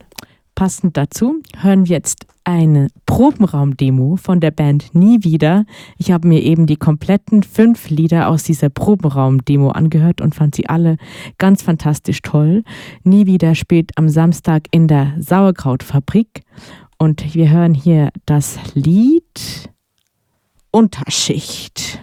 Passend 0.56 0.95
dazu 0.95 1.41
hören 1.58 1.86
wir 1.86 1.97
jetzt 1.97 2.26
eine 2.45 2.88
Probenraum-Demo 3.06 4.16
von 4.16 4.39
der 4.39 4.51
Band 4.51 4.95
Nie 4.95 5.24
wieder. 5.24 5.66
Ich 5.97 6.12
habe 6.12 6.30
mir 6.30 6.41
eben 6.41 6.66
die 6.66 6.78
kompletten 6.78 7.43
fünf 7.43 7.89
Lieder 7.89 8.30
aus 8.30 8.43
dieser 8.43 8.70
Probenraum-Demo 8.70 9.72
angehört 9.72 10.22
und 10.22 10.34
fand 10.34 10.56
sie 10.56 10.70
alle 10.70 10.95
ganz 11.38 11.62
fantastisch 11.62 12.22
toll. 12.22 12.64
Nie 13.03 13.26
wieder 13.26 13.53
spielt 13.53 13.97
am 13.97 14.08
Samstag 14.08 14.68
in 14.72 14.88
der 14.88 15.14
Sauerkrautfabrik 15.20 16.43
und 16.97 17.36
wir 17.36 17.49
hören 17.49 17.74
hier 17.74 18.12
das 18.26 18.58
Lied 18.76 19.70
Unterschicht. 20.72 21.99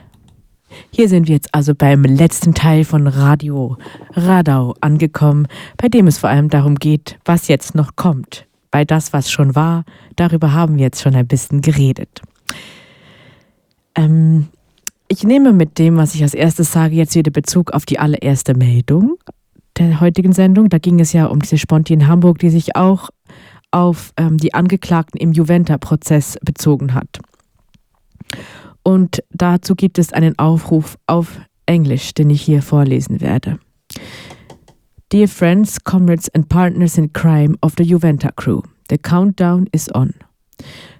Hier 0.94 1.08
sind 1.08 1.26
wir 1.26 1.36
jetzt 1.36 1.54
also 1.54 1.74
beim 1.74 2.02
letzten 2.02 2.52
Teil 2.52 2.84
von 2.84 3.06
Radio 3.06 3.78
Radau 4.12 4.74
angekommen, 4.82 5.46
bei 5.78 5.88
dem 5.88 6.06
es 6.06 6.18
vor 6.18 6.28
allem 6.28 6.50
darum 6.50 6.74
geht, 6.74 7.18
was 7.24 7.48
jetzt 7.48 7.74
noch 7.74 7.96
kommt. 7.96 8.46
Weil 8.70 8.84
das, 8.84 9.14
was 9.14 9.30
schon 9.30 9.54
war, 9.54 9.84
darüber 10.16 10.52
haben 10.52 10.76
wir 10.76 10.82
jetzt 10.82 11.00
schon 11.00 11.14
ein 11.14 11.26
bisschen 11.26 11.62
geredet. 11.62 12.20
Ähm, 13.94 14.48
ich 15.08 15.24
nehme 15.24 15.54
mit 15.54 15.78
dem, 15.78 15.96
was 15.96 16.14
ich 16.14 16.22
als 16.22 16.34
erstes 16.34 16.72
sage, 16.72 16.94
jetzt 16.94 17.14
wieder 17.14 17.30
Bezug 17.30 17.70
auf 17.72 17.86
die 17.86 17.98
allererste 17.98 18.54
Meldung 18.54 19.16
der 19.78 19.98
heutigen 19.98 20.34
Sendung. 20.34 20.68
Da 20.68 20.76
ging 20.76 21.00
es 21.00 21.14
ja 21.14 21.24
um 21.24 21.38
diese 21.40 21.56
Sponti 21.56 21.94
in 21.94 22.06
Hamburg, 22.06 22.38
die 22.38 22.50
sich 22.50 22.76
auch 22.76 23.08
auf 23.70 24.12
ähm, 24.18 24.36
die 24.36 24.52
Angeklagten 24.52 25.18
im 25.18 25.32
Juventa-Prozess 25.32 26.36
bezogen 26.42 26.92
hat. 26.92 27.18
Und 28.82 29.22
dazu 29.30 29.74
gibt 29.74 29.98
es 29.98 30.12
einen 30.12 30.38
Aufruf 30.38 30.98
auf 31.06 31.40
Englisch, 31.66 32.14
den 32.14 32.30
ich 32.30 32.42
hier 32.42 32.62
vorlesen 32.62 33.20
werde. 33.20 33.58
Dear 35.10 35.28
friends, 35.28 35.78
comrades 35.84 36.28
and 36.34 36.48
partners 36.48 36.96
in 36.96 37.12
crime 37.12 37.56
of 37.60 37.74
the 37.76 37.84
Juventa 37.84 38.30
crew, 38.34 38.62
the 38.88 38.96
countdown 38.96 39.68
is 39.72 39.90
on. 39.94 40.14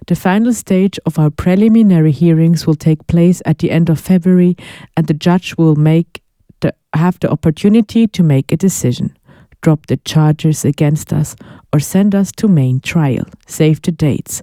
The 0.07 0.15
final 0.15 0.53
stage 0.53 0.99
of 1.05 1.17
our 1.17 1.31
preliminary 1.31 2.11
hearings 2.11 2.67
will 2.67 2.75
take 2.75 3.07
place 3.07 3.41
at 3.45 3.59
the 3.59 3.71
end 3.71 3.89
of 3.89 3.99
February, 3.99 4.55
and 4.95 5.07
the 5.07 5.13
judge 5.13 5.55
will 5.57 5.75
make 5.75 6.21
the, 6.59 6.73
have 6.93 7.19
the 7.21 7.31
opportunity 7.31 8.07
to 8.07 8.23
make 8.23 8.51
a 8.51 8.57
decision. 8.57 9.17
Drop 9.61 9.87
the 9.87 9.97
charges 9.97 10.65
against 10.65 11.13
us 11.13 11.35
or 11.71 11.79
send 11.79 12.13
us 12.13 12.31
to 12.33 12.47
main 12.47 12.81
trial. 12.81 13.25
Save 13.47 13.81
the 13.81 13.91
dates. 13.93 14.41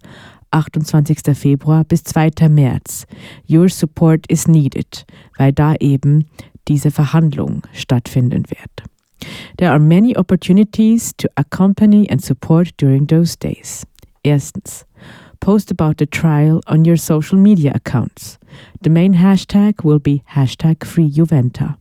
28. 0.53 1.35
Februar 1.35 1.85
bis 1.85 2.03
2. 2.05 2.49
März. 2.49 3.07
Your 3.47 3.69
support 3.69 4.27
is 4.29 4.49
needed, 4.49 5.05
weil 5.39 5.53
da 5.53 5.75
eben 5.81 6.27
diese 6.69 6.91
Verhandlung 6.91 7.63
stattfinden 7.73 8.45
wird. 8.51 8.83
There 9.59 9.71
are 9.71 9.79
many 9.79 10.17
opportunities 10.17 11.13
to 11.19 11.29
accompany 11.37 12.09
and 12.09 12.23
support 12.23 12.73
during 12.79 13.07
those 13.07 13.37
days. 13.37 13.87
Erstens, 14.25 14.85
post 15.41 15.71
about 15.71 15.99
the 15.99 16.07
trial 16.07 16.61
on 16.67 16.85
your 16.85 16.97
social 16.97 17.39
media 17.39 17.73
accounts. 17.75 18.39
The 18.83 18.91
main 18.91 19.15
hashtag 19.15 19.85
will 19.85 19.99
be 19.99 20.23
hashtag 20.35 20.79
FreeJuventa. 20.79 21.77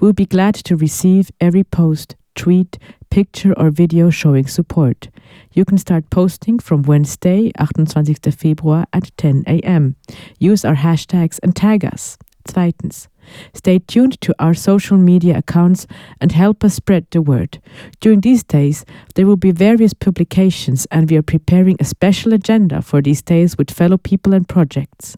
We'll 0.00 0.12
be 0.12 0.26
glad 0.26 0.54
to 0.64 0.76
receive 0.76 1.30
every 1.40 1.64
post, 1.64 2.16
tweet, 2.34 2.78
picture 3.10 3.52
or 3.58 3.70
video 3.70 4.10
showing 4.10 4.46
support. 4.46 5.08
You 5.52 5.64
can 5.64 5.78
start 5.78 6.10
posting 6.10 6.58
from 6.58 6.82
Wednesday, 6.82 7.52
28. 7.52 8.22
Februar 8.22 8.86
at 8.92 9.16
10 9.16 9.44
a.m. 9.46 9.96
Use 10.38 10.64
our 10.64 10.76
hashtags 10.76 11.38
and 11.42 11.54
tag 11.54 11.84
us. 11.84 12.18
Zweitens, 12.46 13.08
stay 13.54 13.78
tuned 13.78 14.20
to 14.20 14.34
our 14.38 14.52
social 14.52 14.98
media 14.98 15.38
accounts 15.38 15.86
and 16.20 16.32
help 16.32 16.62
us 16.62 16.74
spread 16.74 17.06
the 17.10 17.22
word. 17.22 17.60
During 18.00 18.20
these 18.20 18.44
days, 18.44 18.84
there 19.14 19.26
will 19.26 19.36
be 19.36 19.50
various 19.50 19.94
publications, 19.94 20.86
and 20.90 21.10
we 21.10 21.16
are 21.16 21.22
preparing 21.22 21.76
a 21.80 21.84
special 21.84 22.34
agenda 22.34 22.82
for 22.82 23.00
these 23.00 23.22
days 23.22 23.56
with 23.56 23.70
fellow 23.70 23.96
people 23.96 24.34
and 24.34 24.46
projects. 24.46 25.16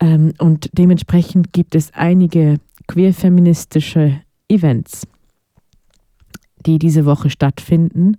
Ähm, 0.00 0.32
und 0.38 0.70
dementsprechend 0.72 1.52
gibt 1.52 1.74
es 1.74 1.92
einige 1.92 2.58
queerfeministische 2.86 4.20
Events 4.52 5.06
die 6.66 6.78
diese 6.78 7.04
Woche 7.04 7.30
stattfinden. 7.30 8.16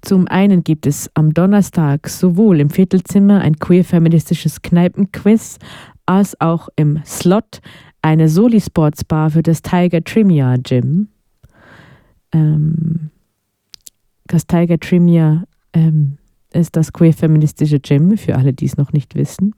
Zum 0.00 0.28
einen 0.28 0.62
gibt 0.62 0.86
es 0.86 1.10
am 1.14 1.34
Donnerstag 1.34 2.08
sowohl 2.08 2.60
im 2.60 2.70
Viertelzimmer 2.70 3.40
ein 3.40 3.58
queer-feministisches 3.58 4.62
Kneipenquiz 4.62 5.58
als 6.06 6.40
auch 6.40 6.68
im 6.76 7.00
Slot 7.04 7.60
eine 8.00 8.28
Soli-Sports-Bar 8.28 9.30
für 9.30 9.42
das 9.42 9.60
Tiger 9.62 10.02
Trimia 10.02 10.56
Gym. 10.56 11.08
Ähm, 12.32 13.10
das 14.26 14.46
Tiger 14.46 14.78
Trimia 14.78 15.44
ähm, 15.72 16.18
ist 16.52 16.76
das 16.76 16.92
queer-feministische 16.92 17.80
Gym, 17.80 18.16
für 18.16 18.36
alle, 18.36 18.52
die 18.52 18.66
es 18.66 18.76
noch 18.76 18.92
nicht 18.92 19.14
wissen. 19.14 19.54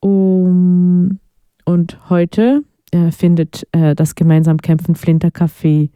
Um, 0.00 1.20
und 1.64 2.10
heute 2.10 2.64
äh, 2.90 3.10
findet 3.10 3.66
äh, 3.72 3.94
das 3.94 4.14
gemeinsam 4.14 4.58
Kämpfen 4.58 4.94
Flinter 4.94 5.28
Café 5.28 5.90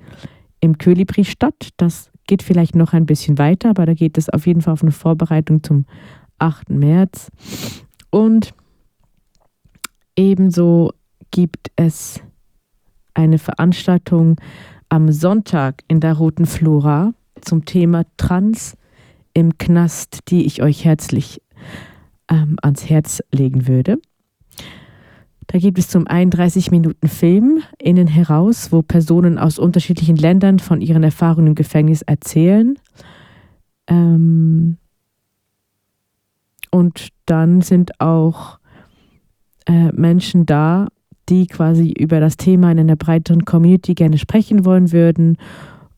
im 0.60 0.78
Kölibri 0.78 1.24
statt. 1.24 1.70
Das 1.76 2.10
geht 2.26 2.42
vielleicht 2.42 2.74
noch 2.74 2.92
ein 2.92 3.06
bisschen 3.06 3.38
weiter, 3.38 3.70
aber 3.70 3.86
da 3.86 3.94
geht 3.94 4.18
es 4.18 4.28
auf 4.28 4.46
jeden 4.46 4.62
Fall 4.62 4.72
auf 4.72 4.82
eine 4.82 4.92
Vorbereitung 4.92 5.62
zum 5.62 5.86
8. 6.38 6.70
März. 6.70 7.30
Und 8.10 8.54
ebenso 10.16 10.92
gibt 11.30 11.70
es 11.76 12.20
eine 13.14 13.38
Veranstaltung 13.38 14.36
am 14.88 15.10
Sonntag 15.12 15.82
in 15.88 16.00
der 16.00 16.14
Roten 16.14 16.46
Flora 16.46 17.12
zum 17.40 17.64
Thema 17.64 18.04
Trans 18.16 18.76
im 19.32 19.58
Knast, 19.58 20.20
die 20.28 20.46
ich 20.46 20.62
euch 20.62 20.84
herzlich 20.84 21.42
ähm, 22.30 22.56
ans 22.62 22.88
Herz 22.88 23.20
legen 23.32 23.66
würde. 23.66 23.98
Da 25.54 25.60
gibt 25.60 25.78
es 25.78 25.86
zum 25.86 26.08
einen 26.08 26.32
30 26.32 26.72
Minuten 26.72 27.06
Film 27.06 27.62
innen 27.78 28.08
heraus, 28.08 28.72
wo 28.72 28.82
Personen 28.82 29.38
aus 29.38 29.60
unterschiedlichen 29.60 30.16
Ländern 30.16 30.58
von 30.58 30.80
ihren 30.80 31.04
Erfahrungen 31.04 31.46
im 31.46 31.54
Gefängnis 31.54 32.02
erzählen. 32.02 32.76
Ähm 33.86 34.78
und 36.72 37.10
dann 37.26 37.60
sind 37.60 38.00
auch 38.00 38.58
äh, 39.66 39.92
Menschen 39.92 40.44
da, 40.44 40.88
die 41.28 41.46
quasi 41.46 41.92
über 41.96 42.18
das 42.18 42.36
Thema 42.36 42.72
in 42.72 42.80
einer 42.80 42.96
breiteren 42.96 43.44
Community 43.44 43.94
gerne 43.94 44.18
sprechen 44.18 44.64
wollen 44.64 44.90
würden, 44.90 45.38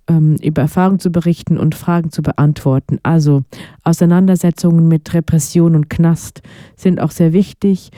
ähm, 0.07 0.37
über 0.43 0.61
Erfahrungen 0.61 0.99
zu 0.99 1.09
berichten 1.09 1.57
und 1.57 1.75
Fragen 1.75 2.11
zu 2.11 2.21
beantworten. 2.21 2.99
Also 3.03 3.43
Auseinandersetzungen 3.85 4.87
mit 4.87 5.15
Repression 5.15 5.75
und 5.75 5.89
Knast 5.89 6.43
sind 6.77 7.01
auch 7.01 7.11
sehr 7.11 7.33
wichtig 7.33 7.91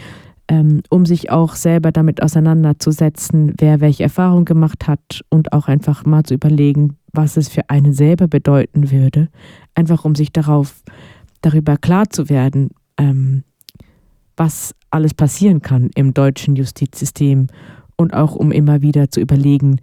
um 0.51 1.05
sich 1.05 1.30
auch 1.30 1.55
selber 1.55 1.92
damit 1.92 2.22
auseinanderzusetzen, 2.22 3.55
wer 3.59 3.80
welche 3.80 4.05
Erfahrung 4.05 4.44
gemacht 4.44 4.86
hat 4.86 5.22
und 5.28 5.53
auch 5.53 5.68
einfach 5.68 6.07
mal 6.07 6.22
zu 6.22 6.34
überlegen, 6.34 6.96
was 7.12 7.36
es 7.36 7.49
für 7.49 7.68
einen 7.68 7.92
selber 7.92 8.28
bedeuten 8.28 8.90
würde, 8.90 9.28
einfach 9.74 10.05
um 10.05 10.14
sich 10.14 10.32
darauf 10.32 10.82
darüber 11.42 11.76
klar 11.76 12.09
zu 12.09 12.28
werden, 12.28 12.70
ähm, 12.96 13.44
was 14.36 14.74
alles 14.90 15.14
passieren 15.14 15.61
kann 15.61 15.90
im 15.94 16.14
deutschen 16.14 16.57
Justizsystem 16.57 17.49
und 17.96 18.14
auch 18.14 18.34
um 18.34 18.51
immer 18.53 18.80
wieder 18.80 19.11
zu 19.11 19.20
überlegen, 19.20 19.80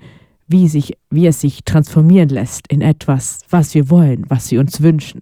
wie, 0.47 0.67
sich, 0.67 0.97
wie 1.09 1.27
es 1.27 1.41
sich 1.41 1.63
transformieren 1.63 2.29
lässt 2.29 2.67
in 2.71 2.81
etwas, 2.81 3.39
was 3.49 3.73
wir 3.73 3.89
wollen, 3.89 4.25
was 4.29 4.49
wir 4.51 4.59
uns 4.59 4.81
wünschen. 4.81 5.21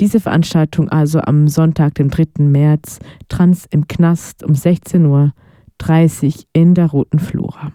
Diese 0.00 0.20
Veranstaltung 0.20 0.88
also 0.88 1.20
am 1.20 1.48
Sonntag, 1.48 1.94
dem 1.96 2.08
3. 2.08 2.44
März, 2.44 3.00
Trans 3.28 3.66
im 3.70 3.88
Knast 3.88 4.44
um 4.44 4.52
16.30 4.52 5.04
Uhr 5.06 6.44
in 6.52 6.74
der 6.74 6.86
Roten 6.86 7.18
Flora. 7.18 7.72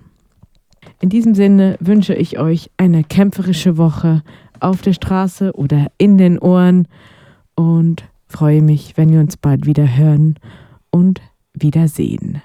In 1.02 1.10
diesem 1.10 1.36
Sinne 1.36 1.78
wünsche 1.82 2.14
ich 2.14 2.40
euch 2.40 2.72
eine 2.78 3.04
kämpferische 3.04 3.78
Woche 3.78 4.24
auf 4.62 4.82
der 4.82 4.94
Straße 4.94 5.54
oder 5.54 5.88
in 5.98 6.18
den 6.18 6.40
Ohren 6.40 6.88
und 7.56 8.06
freue 8.28 8.62
mich, 8.62 8.96
wenn 8.96 9.12
wir 9.12 9.20
uns 9.20 9.36
bald 9.36 9.66
wieder 9.66 9.98
hören 9.98 10.40
und 10.92 11.22
wiedersehen. 11.54 12.42